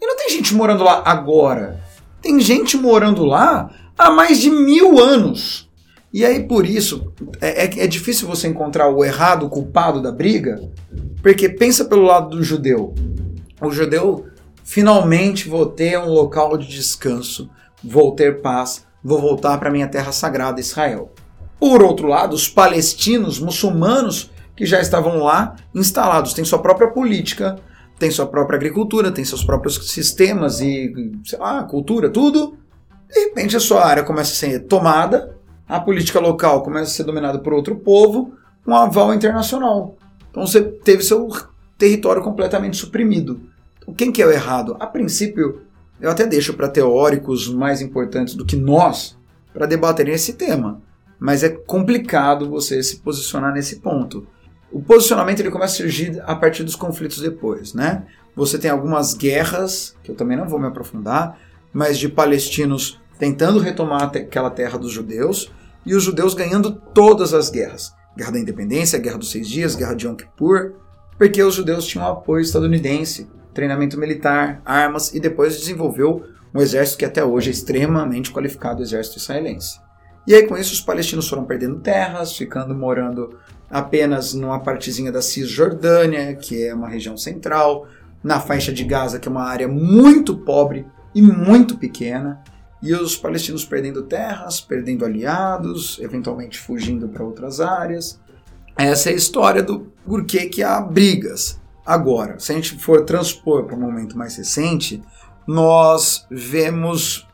E 0.00 0.06
não 0.06 0.16
tem 0.16 0.30
gente 0.30 0.54
morando 0.54 0.82
lá 0.82 1.02
agora. 1.04 1.80
Tem 2.22 2.40
gente 2.40 2.76
morando 2.76 3.24
lá 3.24 3.70
há 3.96 4.10
mais 4.10 4.40
de 4.40 4.50
mil 4.50 4.98
anos. 4.98 5.68
E 6.12 6.24
aí, 6.24 6.42
por 6.42 6.66
isso, 6.66 7.12
é, 7.40 7.66
é, 7.66 7.84
é, 7.84 7.86
difícil 7.86 8.26
você 8.26 8.48
encontrar 8.48 8.88
o 8.88 9.04
errado, 9.04 9.46
o 9.46 9.48
culpado 9.48 10.02
da 10.02 10.10
briga, 10.10 10.60
porque 11.22 11.48
pensa 11.48 11.84
pelo 11.84 12.02
lado 12.02 12.30
do 12.30 12.42
judeu. 12.42 12.94
O 13.60 13.70
judeu, 13.70 14.26
finalmente 14.64 15.48
vou 15.48 15.66
ter 15.66 15.98
um 15.98 16.08
local 16.08 16.56
de 16.56 16.66
descanso, 16.66 17.48
vou 17.84 18.16
ter 18.16 18.40
paz, 18.40 18.84
vou 19.04 19.20
voltar 19.20 19.56
para 19.58 19.70
minha 19.70 19.86
terra 19.86 20.10
sagrada, 20.10 20.60
Israel. 20.60 21.12
Por 21.60 21.80
outro 21.82 22.08
lado, 22.08 22.34
os 22.34 22.48
palestinos, 22.48 23.38
muçulmanos, 23.38 24.30
que 24.56 24.66
já 24.66 24.80
estavam 24.80 25.18
lá 25.18 25.54
instalados, 25.74 26.32
têm 26.32 26.44
sua 26.44 26.58
própria 26.58 26.88
política, 26.88 27.56
têm 28.00 28.10
sua 28.10 28.26
própria 28.26 28.56
agricultura, 28.56 29.12
têm 29.12 29.24
seus 29.24 29.44
próprios 29.44 29.76
sistemas 29.88 30.60
e, 30.60 30.92
sei 31.24 31.38
lá, 31.38 31.62
cultura, 31.62 32.10
tudo. 32.10 32.56
De 33.08 33.20
repente 33.20 33.56
a 33.56 33.60
sua 33.60 33.86
área 33.86 34.02
começa 34.02 34.32
a 34.32 34.34
ser 34.34 34.60
tomada 34.60 35.38
a 35.70 35.78
política 35.78 36.18
local 36.18 36.64
começa 36.64 36.90
a 36.90 36.94
ser 36.94 37.04
dominada 37.04 37.38
por 37.38 37.52
outro 37.52 37.76
povo, 37.76 38.34
um 38.66 38.74
aval 38.74 39.14
internacional. 39.14 39.96
Então 40.28 40.44
você 40.44 40.60
teve 40.60 41.04
seu 41.04 41.28
território 41.78 42.20
completamente 42.22 42.76
suprimido. 42.76 43.40
Então, 43.78 43.94
quem 43.94 44.10
que 44.10 44.20
é 44.20 44.26
o 44.26 44.32
errado? 44.32 44.76
A 44.80 44.86
princípio, 44.86 45.62
eu 46.00 46.10
até 46.10 46.26
deixo 46.26 46.54
para 46.54 46.68
teóricos 46.68 47.48
mais 47.48 47.80
importantes 47.80 48.34
do 48.34 48.44
que 48.44 48.56
nós 48.56 49.16
para 49.54 49.64
debaterem 49.64 50.12
esse 50.12 50.32
tema. 50.32 50.82
Mas 51.20 51.44
é 51.44 51.50
complicado 51.50 52.50
você 52.50 52.82
se 52.82 52.96
posicionar 52.96 53.52
nesse 53.52 53.76
ponto. 53.76 54.26
O 54.72 54.80
posicionamento 54.80 55.40
ele 55.40 55.50
começa 55.50 55.74
a 55.74 55.76
surgir 55.78 56.22
a 56.24 56.36
partir 56.36 56.62
dos 56.62 56.76
conflitos 56.76 57.20
depois, 57.20 57.74
né? 57.74 58.04
Você 58.36 58.58
tem 58.58 58.70
algumas 58.70 59.14
guerras, 59.14 59.96
que 60.02 60.10
eu 60.10 60.14
também 60.14 60.36
não 60.36 60.48
vou 60.48 60.60
me 60.60 60.66
aprofundar, 60.66 61.38
mas 61.72 61.98
de 61.98 62.08
palestinos 62.08 63.00
tentando 63.18 63.58
retomar 63.58 64.04
aquela 64.04 64.50
terra 64.50 64.78
dos 64.78 64.92
judeus, 64.92 65.50
e 65.84 65.94
os 65.94 66.02
judeus 66.02 66.34
ganhando 66.34 66.72
todas 66.72 67.34
as 67.34 67.50
guerras. 67.50 67.92
Guerra 68.16 68.32
da 68.32 68.38
Independência, 68.38 68.98
Guerra 68.98 69.18
dos 69.18 69.30
Seis 69.30 69.48
Dias, 69.48 69.74
Guerra 69.74 69.94
de 69.94 70.06
Yom 70.06 70.14
Kippur, 70.14 70.74
porque 71.18 71.42
os 71.42 71.54
judeus 71.54 71.86
tinham 71.86 72.06
apoio 72.06 72.42
estadunidense, 72.42 73.28
treinamento 73.52 73.98
militar, 73.98 74.62
armas 74.64 75.12
e 75.14 75.20
depois 75.20 75.58
desenvolveu 75.58 76.24
um 76.54 76.60
exército 76.60 76.98
que 76.98 77.04
até 77.04 77.24
hoje 77.24 77.48
é 77.48 77.52
extremamente 77.52 78.32
qualificado, 78.32 78.80
o 78.80 78.82
exército 78.82 79.18
israelense. 79.18 79.78
E 80.26 80.34
aí 80.34 80.46
com 80.46 80.56
isso 80.56 80.72
os 80.72 80.80
palestinos 80.80 81.28
foram 81.28 81.44
perdendo 81.44 81.80
terras, 81.80 82.36
ficando 82.36 82.74
morando 82.74 83.38
apenas 83.70 84.34
numa 84.34 84.58
partezinha 84.58 85.12
da 85.12 85.22
Cisjordânia, 85.22 86.34
que 86.34 86.66
é 86.66 86.74
uma 86.74 86.88
região 86.88 87.16
central, 87.16 87.86
na 88.22 88.40
faixa 88.40 88.72
de 88.72 88.84
Gaza, 88.84 89.18
que 89.18 89.28
é 89.28 89.30
uma 89.30 89.44
área 89.44 89.68
muito 89.68 90.36
pobre 90.36 90.86
e 91.14 91.22
muito 91.22 91.78
pequena, 91.78 92.42
e 92.82 92.92
os 92.94 93.16
palestinos 93.16 93.64
perdendo 93.64 94.02
terras, 94.02 94.60
perdendo 94.60 95.04
aliados, 95.04 95.98
eventualmente 96.00 96.58
fugindo 96.58 97.08
para 97.08 97.24
outras 97.24 97.60
áreas. 97.60 98.18
Essa 98.76 99.10
é 99.10 99.12
a 99.12 99.16
história 99.16 99.62
do 99.62 99.92
porquê 100.04 100.46
que 100.46 100.62
há 100.62 100.80
brigas. 100.80 101.60
Agora, 101.84 102.38
se 102.38 102.52
a 102.52 102.54
gente 102.54 102.78
for 102.78 103.04
transpor 103.04 103.64
para 103.64 103.76
um 103.76 103.80
momento 103.80 104.16
mais 104.16 104.36
recente, 104.36 105.02
nós 105.46 106.26
vemos, 106.30 107.26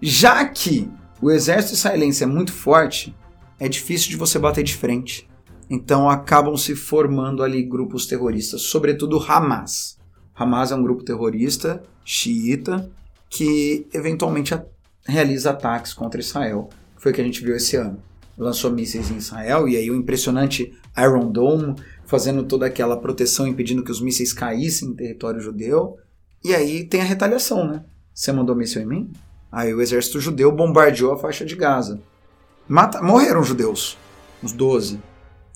já 0.00 0.44
que 0.44 0.90
o 1.20 1.30
exército 1.30 1.74
israelense 1.74 2.22
é 2.22 2.26
muito 2.26 2.52
forte, 2.52 3.14
é 3.58 3.68
difícil 3.68 4.08
de 4.08 4.16
você 4.16 4.38
bater 4.38 4.64
de 4.64 4.74
frente. 4.74 5.29
Então 5.70 6.10
acabam 6.10 6.56
se 6.56 6.74
formando 6.74 7.44
ali 7.44 7.62
grupos 7.62 8.04
terroristas, 8.04 8.62
sobretudo 8.62 9.22
Hamas. 9.22 9.96
Hamas 10.34 10.72
é 10.72 10.74
um 10.74 10.82
grupo 10.82 11.04
terrorista 11.04 11.80
xiita 12.04 12.90
que 13.28 13.86
eventualmente 13.94 14.58
realiza 15.06 15.50
ataques 15.50 15.94
contra 15.94 16.20
Israel. 16.20 16.68
Foi 16.96 17.12
o 17.12 17.14
que 17.14 17.20
a 17.20 17.24
gente 17.24 17.44
viu 17.44 17.54
esse 17.54 17.76
ano. 17.76 18.02
Lançou 18.36 18.72
mísseis 18.72 19.12
em 19.12 19.18
Israel 19.18 19.68
e 19.68 19.76
aí 19.76 19.88
o 19.90 19.94
impressionante 19.94 20.76
Iron 20.98 21.30
Dome 21.30 21.76
fazendo 22.04 22.42
toda 22.42 22.66
aquela 22.66 22.96
proteção 22.96 23.46
impedindo 23.46 23.84
que 23.84 23.92
os 23.92 24.00
mísseis 24.00 24.32
caíssem 24.32 24.88
em 24.88 24.94
território 24.94 25.40
judeu. 25.40 25.96
E 26.42 26.52
aí 26.52 26.84
tem 26.84 27.00
a 27.00 27.04
retaliação, 27.04 27.68
né? 27.68 27.84
Você 28.12 28.32
mandou 28.32 28.56
míssil 28.56 28.82
em 28.82 28.86
mim? 28.86 29.12
Aí 29.52 29.72
o 29.72 29.80
exército 29.80 30.18
judeu 30.20 30.50
bombardeou 30.50 31.12
a 31.12 31.18
faixa 31.18 31.44
de 31.44 31.54
Gaza. 31.54 32.00
Mata 32.66 33.00
morreram 33.00 33.44
judeus, 33.44 33.96
uns 34.42 34.52
12. 34.52 35.09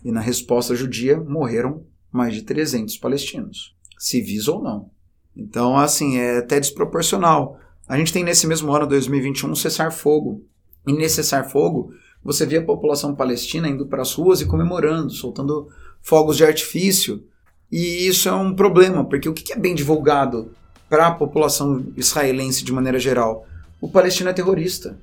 E 0.04 0.12
na 0.12 0.20
resposta 0.20 0.76
judia 0.76 1.18
morreram 1.18 1.84
mais 2.12 2.34
de 2.34 2.42
300 2.42 2.96
palestinos, 2.98 3.74
civis 3.98 4.46
ou 4.46 4.62
não. 4.62 4.90
Então, 5.36 5.76
assim, 5.76 6.18
é 6.18 6.38
até 6.38 6.60
desproporcional. 6.60 7.58
A 7.88 7.96
gente 7.96 8.12
tem 8.12 8.22
nesse 8.22 8.46
mesmo 8.46 8.72
ano, 8.72 8.86
2021, 8.86 9.50
um 9.50 9.54
cessar-fogo. 9.54 10.44
E 10.86 10.92
nesse 10.92 11.16
cessar-fogo, 11.16 11.92
você 12.22 12.46
vê 12.46 12.58
a 12.58 12.64
população 12.64 13.14
palestina 13.14 13.68
indo 13.68 13.86
para 13.86 14.02
as 14.02 14.12
ruas 14.14 14.40
e 14.40 14.46
comemorando, 14.46 15.10
soltando 15.10 15.68
fogos 16.00 16.36
de 16.36 16.44
artifício. 16.44 17.24
E 17.72 18.06
isso 18.06 18.28
é 18.28 18.32
um 18.32 18.54
problema, 18.54 19.04
porque 19.04 19.28
o 19.28 19.34
que 19.34 19.52
é 19.52 19.56
bem 19.56 19.74
divulgado 19.74 20.52
para 20.88 21.08
a 21.08 21.14
população 21.14 21.84
israelense 21.96 22.62
de 22.62 22.72
maneira 22.72 22.98
geral? 22.98 23.46
O 23.80 23.88
palestino 23.88 24.30
é 24.30 24.32
terrorista. 24.32 24.96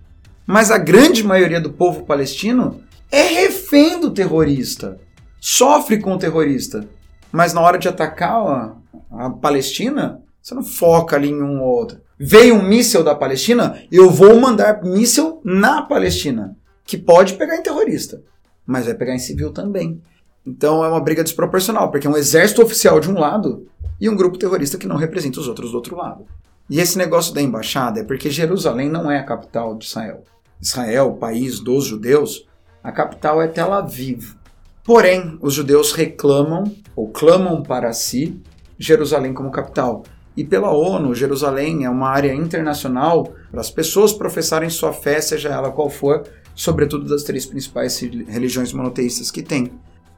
Mas 0.48 0.72
a 0.72 0.78
grande 0.78 1.24
maioria 1.24 1.60
do 1.60 1.72
povo 1.72 2.06
palestino 2.06 2.82
é 3.12 3.22
refém 3.24 4.00
do 4.00 4.12
terrorista, 4.12 5.00
sofre 5.40 6.00
com 6.00 6.14
o 6.14 6.18
terrorista. 6.18 6.88
Mas 7.32 7.54
na 7.54 7.62
hora 7.62 7.78
de 7.78 7.88
atacar 7.88 8.36
a, 8.36 8.76
a 9.12 9.30
Palestina, 9.30 10.22
você 10.42 10.56
não 10.56 10.64
foca 10.64 11.16
ali 11.16 11.30
em 11.30 11.42
um 11.42 11.62
ou 11.62 11.68
outro. 11.68 12.00
Veio 12.18 12.56
um 12.56 12.64
míssil 12.64 13.04
da 13.04 13.16
Palestina, 13.16 13.82
eu 13.92 14.10
vou 14.10 14.40
mandar 14.40 14.84
míssil 14.84 15.42
na 15.44 15.82
Palestina, 15.82 16.56
que 16.86 16.98
pode 16.98 17.34
pegar 17.34 17.58
em 17.58 17.64
terrorista, 17.64 18.22
mas 18.66 18.86
vai 18.86 18.94
pegar 18.94 19.16
em 19.16 19.20
civil 19.20 19.52
também. 19.52 20.02
Então 20.46 20.84
é 20.84 20.88
uma 20.88 21.02
briga 21.02 21.24
desproporcional, 21.24 21.92
porque 21.92 22.08
é 22.08 22.10
um 22.10 22.18
exército 22.18 22.62
oficial 22.62 23.00
de 23.00 23.10
um 23.10 23.20
lado 23.20 23.68
e 24.00 24.10
um 24.10 24.16
grupo 24.16 24.38
terrorista 24.38 24.78
que 24.78 24.88
não 24.88 24.98
representa 24.98 25.40
os 25.40 25.48
outros 25.48 25.72
do 25.72 25.78
outro 25.78 25.96
lado. 25.96 26.26
E 26.70 26.80
esse 26.80 26.98
negócio 26.98 27.34
da 27.34 27.42
embaixada 27.42 28.00
é 28.00 28.04
porque 28.04 28.30
Jerusalém 28.30 28.90
não 28.90 29.12
é 29.12 29.20
a 29.20 29.26
capital 29.26 29.76
de 29.76 29.86
Israel. 29.86 30.24
Israel, 30.60 31.14
país 31.14 31.60
dos 31.60 31.86
judeus, 31.86 32.48
a 32.84 32.92
capital 32.92 33.42
é 33.42 33.48
Tel 33.48 33.74
Aviv. 33.74 34.36
Porém, 34.84 35.38
os 35.42 35.54
judeus 35.54 35.94
reclamam 35.94 36.64
ou 36.96 37.10
clamam 37.10 37.62
para 37.62 37.94
si 37.94 38.42
Jerusalém 38.78 39.34
como 39.34 39.52
capital. 39.52 40.04
E 40.36 40.44
pela 40.44 40.72
ONU, 40.72 41.14
Jerusalém 41.14 41.86
é 41.86 41.90
uma 41.90 42.10
área 42.10 42.34
internacional 42.34 43.32
para 43.52 43.62
as 43.62 43.70
pessoas 43.70 44.14
professarem 44.14 44.70
sua 44.70 44.94
fé, 44.94 45.22
seja 45.22 45.50
ela 45.50 45.72
qual 45.72 45.90
for, 45.90 46.24
sobretudo 46.56 47.08
das 47.08 47.24
três 47.24 47.46
principais 47.46 48.00
religiões 48.00 48.74
monoteístas 48.74 49.30
que 49.30 49.44
tem. 49.44 49.72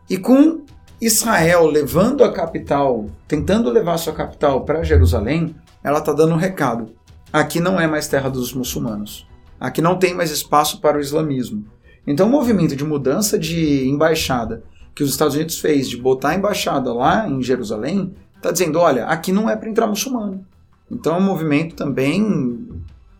E 0.09 0.17
com 0.17 0.61
Israel 1.01 1.65
levando 1.65 2.23
a 2.23 2.31
capital, 2.31 3.07
tentando 3.27 3.69
levar 3.69 3.97
sua 3.97 4.13
capital 4.13 4.63
para 4.63 4.83
Jerusalém, 4.83 5.55
ela 5.83 5.99
está 5.99 6.13
dando 6.13 6.33
um 6.33 6.37
recado. 6.37 6.93
Aqui 7.31 7.59
não 7.59 7.79
é 7.79 7.87
mais 7.87 8.07
terra 8.07 8.29
dos 8.29 8.53
muçulmanos. 8.53 9.27
Aqui 9.59 9.81
não 9.81 9.97
tem 9.97 10.13
mais 10.13 10.31
espaço 10.31 10.79
para 10.79 10.97
o 10.97 11.01
islamismo. 11.01 11.65
Então, 12.05 12.27
o 12.27 12.31
movimento 12.31 12.75
de 12.75 12.83
mudança 12.83 13.37
de 13.37 13.87
embaixada 13.87 14.63
que 14.93 15.03
os 15.03 15.09
Estados 15.09 15.35
Unidos 15.35 15.59
fez 15.59 15.89
de 15.89 15.97
botar 15.97 16.29
a 16.29 16.35
embaixada 16.35 16.93
lá 16.93 17.27
em 17.27 17.41
Jerusalém 17.41 18.13
está 18.35 18.51
dizendo: 18.51 18.79
olha, 18.79 19.05
aqui 19.05 19.31
não 19.31 19.49
é 19.49 19.55
para 19.55 19.69
entrar 19.69 19.87
muçulmano. 19.87 20.45
Então, 20.91 21.15
é 21.15 21.17
um 21.17 21.23
movimento 21.23 21.75
também 21.75 22.67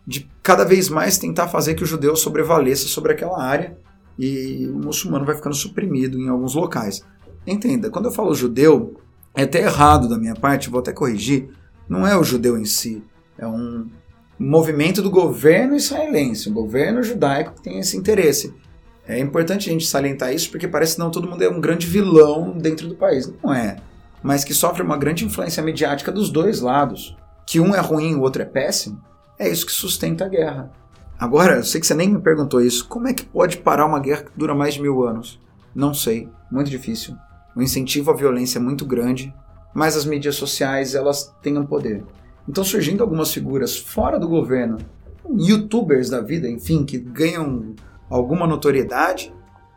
de 0.06 0.28
cada 0.42 0.64
vez 0.64 0.88
mais 0.88 1.18
tentar 1.18 1.48
fazer 1.48 1.74
que 1.74 1.82
o 1.82 1.86
judeu 1.86 2.14
sobrevaleça 2.14 2.86
sobre 2.86 3.12
aquela 3.12 3.42
área 3.42 3.76
e 4.18 4.66
o 4.68 4.78
muçulmano 4.78 5.24
vai 5.24 5.34
ficando 5.34 5.54
suprimido 5.54 6.18
em 6.18 6.28
alguns 6.28 6.54
locais. 6.54 7.02
Entenda, 7.46 7.90
quando 7.90 8.06
eu 8.06 8.12
falo 8.12 8.34
judeu, 8.34 9.00
é 9.34 9.42
até 9.42 9.62
errado 9.62 10.08
da 10.08 10.18
minha 10.18 10.34
parte, 10.34 10.70
vou 10.70 10.80
até 10.80 10.92
corrigir, 10.92 11.48
não 11.88 12.06
é 12.06 12.16
o 12.16 12.22
judeu 12.24 12.56
em 12.56 12.64
si, 12.64 13.02
é 13.36 13.46
um 13.46 13.86
movimento 14.38 15.02
do 15.02 15.10
governo 15.10 15.74
israelense, 15.74 16.48
um 16.48 16.54
governo 16.54 17.02
judaico 17.02 17.54
que 17.54 17.62
tem 17.62 17.78
esse 17.78 17.96
interesse. 17.96 18.54
É 19.06 19.18
importante 19.18 19.68
a 19.68 19.72
gente 19.72 19.86
salientar 19.86 20.32
isso 20.32 20.50
porque 20.50 20.66
parece 20.66 20.94
que 20.94 21.00
não 21.00 21.10
todo 21.10 21.28
mundo 21.28 21.42
é 21.42 21.48
um 21.48 21.60
grande 21.60 21.86
vilão 21.86 22.52
dentro 22.56 22.88
do 22.88 22.94
país. 22.94 23.30
Não 23.42 23.52
é. 23.52 23.76
Mas 24.22 24.44
que 24.44 24.54
sofre 24.54 24.82
uma 24.82 24.96
grande 24.96 25.24
influência 25.24 25.62
mediática 25.62 26.10
dos 26.10 26.30
dois 26.30 26.60
lados. 26.60 27.16
Que 27.46 27.60
um 27.60 27.74
é 27.74 27.80
ruim 27.80 28.12
e 28.12 28.14
o 28.14 28.22
outro 28.22 28.40
é 28.40 28.46
péssimo. 28.46 29.02
É 29.38 29.48
isso 29.48 29.66
que 29.66 29.72
sustenta 29.72 30.24
a 30.24 30.28
guerra. 30.28 30.72
Agora, 31.18 31.56
eu 31.56 31.64
sei 31.64 31.80
que 31.80 31.86
você 31.86 31.94
nem 31.94 32.08
me 32.08 32.20
perguntou 32.20 32.60
isso. 32.60 32.88
Como 32.88 33.06
é 33.06 33.12
que 33.12 33.24
pode 33.24 33.58
parar 33.58 33.84
uma 33.84 34.00
guerra 34.00 34.22
que 34.22 34.30
dura 34.34 34.54
mais 34.54 34.74
de 34.74 34.82
mil 34.82 35.06
anos? 35.06 35.38
Não 35.74 35.92
sei. 35.92 36.28
Muito 36.50 36.70
difícil. 36.70 37.14
O 37.54 37.60
incentivo 37.60 38.10
à 38.10 38.14
violência 38.14 38.58
é 38.58 38.62
muito 38.62 38.86
grande. 38.86 39.34
Mas 39.74 39.96
as 39.96 40.06
mídias 40.06 40.36
sociais, 40.36 40.94
elas 40.94 41.34
têm 41.42 41.58
um 41.58 41.66
poder. 41.66 42.02
Então, 42.48 42.64
surgindo 42.64 43.02
algumas 43.02 43.32
figuras 43.32 43.76
fora 43.76 44.18
do 44.18 44.28
governo, 44.28 44.78
youtubers 45.36 46.08
da 46.08 46.20
vida, 46.20 46.48
enfim, 46.48 46.84
que 46.84 46.98
ganham 46.98 47.74
alguma 48.08 48.46
notoriedade, 48.46 49.32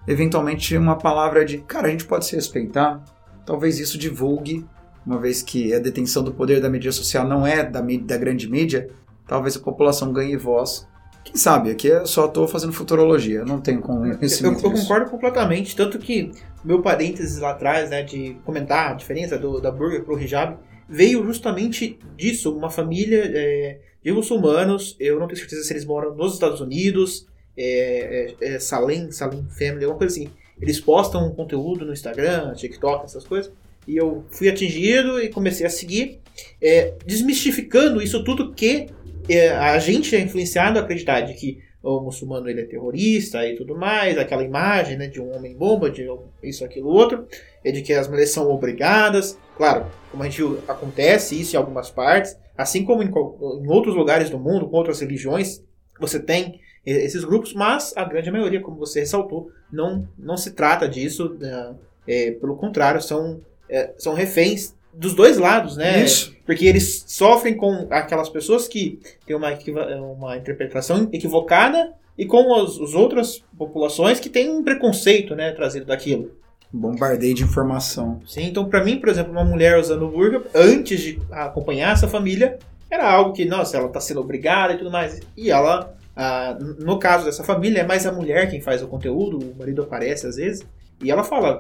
eventualmente 0.08 0.76
uma 0.78 0.98
palavra 0.98 1.46
de, 1.46 1.60
cara, 1.60 1.88
a 1.88 1.92
gente 1.92 2.06
pode 2.06 2.26
se 2.26 2.36
respeitar, 2.36 3.04
talvez 3.46 3.80
isso 3.80 3.98
divulgue, 3.98 4.66
uma 5.06 5.18
vez 5.18 5.42
que 5.42 5.74
a 5.74 5.80
detenção 5.80 6.24
do 6.24 6.34
poder 6.34 6.62
da 6.62 6.70
mídia 6.70 6.92
social 6.92 7.28
não 7.28 7.48
é 7.48 7.64
da, 7.64 7.82
mídia, 7.82 8.08
da 8.08 8.18
grande 8.18 8.50
mídia, 8.50 8.90
talvez 9.26 9.56
a 9.56 9.60
população 9.60 10.12
ganhe 10.12 10.36
voz. 10.36 10.88
Quem 11.24 11.36
sabe? 11.36 11.72
Aqui 11.72 11.88
eu 11.88 12.06
só 12.06 12.26
estou 12.26 12.48
fazendo 12.48 12.72
futurologia, 12.72 13.44
não 13.44 13.60
tenho 13.60 13.82
conhecimento. 13.82 14.66
Eu, 14.66 14.72
eu 14.72 14.78
concordo 14.78 15.10
completamente, 15.10 15.76
tanto 15.76 16.00
que 16.00 16.32
meu 16.64 16.82
parênteses 16.82 17.38
lá 17.38 17.52
atrás, 17.52 17.90
né, 17.90 18.04
de 18.04 18.38
comentar 18.46 18.92
a 18.92 18.94
diferença 18.94 19.38
do, 19.38 19.60
da 19.60 19.72
burger 19.72 20.04
pro 20.04 20.20
hijab, 20.20 20.58
veio 20.88 21.24
justamente 21.26 22.00
disso, 22.16 22.56
uma 22.56 22.70
família 22.70 23.24
é, 23.26 23.80
de 24.04 24.12
muçulmanos, 24.12 24.96
eu 25.00 25.20
não 25.20 25.28
tenho 25.28 25.40
certeza 25.40 25.64
se 25.64 25.74
eles 25.74 25.86
moram 25.86 26.16
nos 26.16 26.34
Estados 26.34 26.62
Unidos, 26.62 27.28
é, 27.58 28.36
é, 28.40 28.56
é 28.56 28.60
Salem, 28.60 29.12
Salem 29.12 29.46
Family, 29.50 29.86
alguma 29.86 29.98
coisa 29.98 30.16
assim. 30.16 30.30
Eles 30.62 30.80
postam 30.80 31.30
conteúdo 31.34 31.86
no 31.86 31.94
Instagram, 31.94 32.54
TikTok, 32.54 33.06
essas 33.06 33.26
coisas. 33.26 33.52
E 33.88 33.96
eu 33.96 34.26
fui 34.32 34.50
atingido 34.50 35.22
e 35.22 35.30
comecei 35.30 35.66
a 35.66 35.70
seguir, 35.70 36.20
é, 36.62 36.94
desmistificando 37.06 38.02
isso 38.02 38.24
tudo 38.24 38.54
que 38.54 38.88
é, 39.30 39.50
a 39.50 39.78
gente 39.80 40.16
é 40.16 40.20
influenciado 40.20 40.78
a 40.78 40.82
acreditar 40.82 41.22
de 41.22 41.34
que 41.34 41.62
o 41.82 42.02
muçulmano 42.02 42.50
ele 42.50 42.62
é 42.62 42.66
terrorista 42.66 43.46
e 43.48 43.56
tudo 43.56 43.76
mais, 43.76 44.18
aquela 44.18 44.44
imagem 44.44 44.98
né, 44.98 45.08
de 45.08 45.22
um 45.22 45.34
homem 45.34 45.56
bomba, 45.56 45.90
de 45.90 46.06
isso, 46.44 46.66
aquilo, 46.66 46.90
outro, 46.90 47.26
é 47.64 47.72
de 47.72 47.82
que 47.82 47.94
as 47.94 48.08
mulheres 48.08 48.32
são 48.32 48.50
obrigadas. 48.52 49.38
Claro, 49.56 49.86
como 50.12 50.24
a 50.24 50.26
gente 50.26 50.38
viu, 50.38 50.60
acontece 50.68 51.40
isso 51.40 51.56
em 51.56 51.58
algumas 51.58 51.90
partes, 51.90 52.38
assim 52.58 52.84
como 52.84 53.04
em, 53.04 53.08
em 53.08 53.68
outros 53.70 53.96
lugares 53.96 54.30
do 54.30 54.40
mundo, 54.40 54.68
com 54.68 54.76
outras 54.76 55.00
religiões, 55.00 55.64
você 56.00 56.20
tem 56.20 56.60
esses 56.92 57.24
grupos, 57.24 57.54
mas 57.54 57.94
a 57.96 58.04
grande 58.04 58.32
maioria, 58.32 58.62
como 58.62 58.78
você 58.78 59.02
ressaltou, 59.02 59.52
não, 59.72 60.08
não 60.18 60.38
se 60.38 60.52
trata 60.52 60.88
disso, 60.88 61.36
né? 61.40 61.76
é, 62.08 62.32
pelo 62.32 62.56
contrário, 62.56 63.02
são, 63.02 63.42
é, 63.70 63.94
são 63.98 64.14
reféns 64.14 64.74
dos 64.94 65.14
dois 65.14 65.38
lados, 65.38 65.78
né? 65.78 66.04
Isso. 66.04 66.36
Porque 66.46 66.66
eles 66.66 67.04
sofrem 67.08 67.56
com 67.56 67.88
aquelas 67.92 68.30
pessoas 68.30 68.68
que 68.68 69.00
têm 69.26 69.36
uma, 69.36 69.54
uma 70.00 70.38
interpretação 70.38 71.10
equivocada 71.12 71.94
e 72.18 72.26
com 72.26 72.56
as, 72.56 72.80
as 72.80 72.94
outras 72.94 73.44
populações 73.58 74.20
que 74.20 74.30
têm 74.30 74.50
um 74.50 74.64
preconceito, 74.64 75.36
né, 75.36 75.52
trazido 75.52 75.86
daquilo. 75.86 76.32
Bombardeio 76.72 77.36
de 77.36 77.44
informação. 77.44 78.22
Sim, 78.26 78.46
então 78.46 78.68
para 78.68 78.84
mim, 78.84 79.00
por 79.00 79.10
exemplo, 79.10 79.32
uma 79.32 79.46
mulher 79.46 79.78
usando 79.78 80.08
burga, 80.08 80.44
antes 80.54 81.00
de 81.00 81.20
acompanhar 81.32 81.94
essa 81.94 82.08
família, 82.08 82.58
era 82.90 83.10
algo 83.10 83.34
que, 83.34 83.46
nossa, 83.46 83.78
ela 83.78 83.88
está 83.88 84.00
sendo 84.00 84.22
obrigada 84.22 84.74
e 84.74 84.78
tudo 84.78 84.90
mais. 84.90 85.20
E 85.36 85.52
ela 85.52 85.96
ah, 86.20 86.58
no 86.80 86.98
caso 86.98 87.26
dessa 87.26 87.44
família, 87.44 87.82
é 87.82 87.86
mais 87.86 88.08
a 88.08 88.12
mulher 88.12 88.50
quem 88.50 88.60
faz 88.60 88.82
o 88.82 88.88
conteúdo, 88.88 89.38
o 89.38 89.56
marido 89.56 89.84
aparece 89.84 90.26
às 90.26 90.38
vezes, 90.38 90.66
e 91.00 91.12
ela 91.12 91.24
fala, 91.24 91.60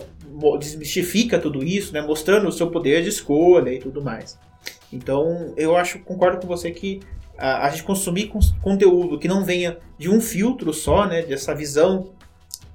desmistifica 0.57 1.37
tudo 1.37 1.63
isso, 1.63 1.93
né, 1.93 2.01
mostrando 2.01 2.47
o 2.47 2.51
seu 2.51 2.71
poder 2.71 3.03
de 3.03 3.09
escolha 3.09 3.71
e 3.71 3.77
tudo 3.77 4.01
mais. 4.01 4.39
Então, 4.91 5.53
eu 5.55 5.77
acho, 5.77 5.99
concordo 5.99 6.39
com 6.41 6.47
você 6.47 6.71
que 6.71 7.01
a, 7.37 7.67
a 7.67 7.69
gente 7.69 7.83
consumir 7.83 8.31
conteúdo 8.59 9.19
que 9.19 9.27
não 9.27 9.45
venha 9.45 9.77
de 9.95 10.09
um 10.09 10.19
filtro 10.19 10.73
só, 10.73 11.05
né, 11.05 11.21
dessa 11.21 11.53
visão, 11.53 12.13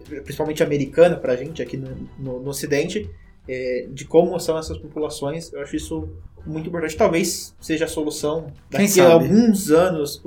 principalmente 0.06 0.62
americana 0.62 1.16
pra 1.16 1.34
gente 1.34 1.60
aqui 1.60 1.76
no, 1.76 2.08
no, 2.16 2.40
no 2.40 2.50
Ocidente, 2.50 3.10
é, 3.48 3.88
de 3.90 4.04
como 4.04 4.38
são 4.38 4.56
essas 4.56 4.78
populações, 4.78 5.52
eu 5.52 5.60
acho 5.60 5.74
isso 5.74 6.08
muito 6.46 6.68
importante. 6.68 6.96
Talvez 6.96 7.54
seja 7.60 7.84
a 7.84 7.88
solução 7.88 8.52
daqui 8.70 9.00
a 9.00 9.12
alguns 9.12 9.70
anos, 9.70 10.22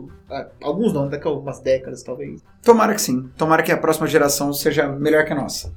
alguns 0.61 0.93
não, 0.93 1.09
daqui 1.09 1.27
a 1.27 1.31
algumas 1.31 1.59
décadas, 1.59 2.03
talvez. 2.03 2.41
Tomara 2.63 2.93
que 2.93 3.01
sim. 3.01 3.29
Tomara 3.37 3.63
que 3.63 3.71
a 3.71 3.77
próxima 3.77 4.07
geração 4.07 4.53
seja 4.53 4.87
melhor 4.87 5.25
que 5.25 5.33
a 5.33 5.35
nossa. 5.35 5.73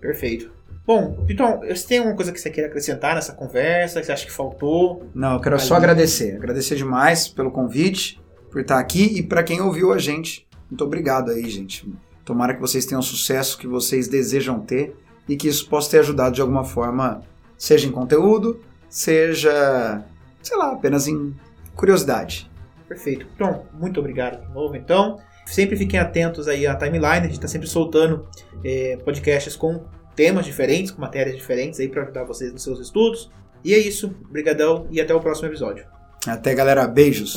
Perfeito. 0.00 0.50
Bom, 0.84 1.24
então, 1.28 1.60
você 1.60 1.86
tem 1.86 1.98
alguma 1.98 2.16
coisa 2.16 2.32
que 2.32 2.40
você 2.40 2.50
queira 2.50 2.68
acrescentar 2.68 3.14
nessa 3.14 3.32
conversa, 3.32 4.00
que 4.00 4.06
você 4.06 4.12
acha 4.12 4.26
que 4.26 4.32
faltou? 4.32 5.08
Não, 5.14 5.34
eu 5.34 5.40
quero 5.40 5.54
ali? 5.54 5.64
só 5.64 5.76
agradecer. 5.76 6.34
Agradecer 6.34 6.74
demais 6.74 7.28
pelo 7.28 7.52
convite, 7.52 8.20
por 8.50 8.60
estar 8.60 8.78
aqui 8.78 9.18
e 9.18 9.22
para 9.22 9.44
quem 9.44 9.60
ouviu 9.60 9.92
a 9.92 9.98
gente. 9.98 10.46
Muito 10.68 10.84
obrigado 10.84 11.30
aí, 11.30 11.48
gente. 11.48 11.88
Tomara 12.24 12.54
que 12.54 12.60
vocês 12.60 12.84
tenham 12.84 13.00
o 13.00 13.04
sucesso 13.04 13.58
que 13.58 13.66
vocês 13.66 14.08
desejam 14.08 14.60
ter 14.60 14.96
e 15.28 15.36
que 15.36 15.46
isso 15.46 15.68
possa 15.68 15.90
ter 15.90 15.98
ajudado 16.00 16.34
de 16.34 16.40
alguma 16.40 16.64
forma, 16.64 17.22
seja 17.56 17.86
em 17.86 17.92
conteúdo, 17.92 18.60
seja, 18.92 20.04
sei 20.42 20.56
lá, 20.58 20.72
apenas 20.72 21.08
em 21.08 21.34
curiosidade. 21.74 22.50
Perfeito. 22.86 23.26
Então, 23.34 23.64
muito 23.72 23.98
obrigado 23.98 24.46
de 24.46 24.52
novo. 24.52 24.76
Então, 24.76 25.18
sempre 25.46 25.76
fiquem 25.76 25.98
atentos 25.98 26.46
aí 26.46 26.66
à 26.66 26.76
timeline, 26.76 27.06
a 27.06 27.22
gente 27.22 27.32
está 27.32 27.48
sempre 27.48 27.66
soltando 27.66 28.28
é, 28.62 28.98
podcasts 28.98 29.56
com 29.56 29.82
temas 30.14 30.44
diferentes, 30.44 30.90
com 30.90 31.00
matérias 31.00 31.34
diferentes 31.34 31.80
aí 31.80 31.88
para 31.88 32.02
ajudar 32.02 32.24
vocês 32.24 32.52
nos 32.52 32.62
seus 32.62 32.78
estudos. 32.80 33.30
E 33.64 33.72
é 33.72 33.78
isso. 33.78 34.14
Obrigadão 34.28 34.86
e 34.90 35.00
até 35.00 35.14
o 35.14 35.20
próximo 35.20 35.48
episódio. 35.48 35.86
Até, 36.26 36.54
galera. 36.54 36.86
Beijos. 36.86 37.36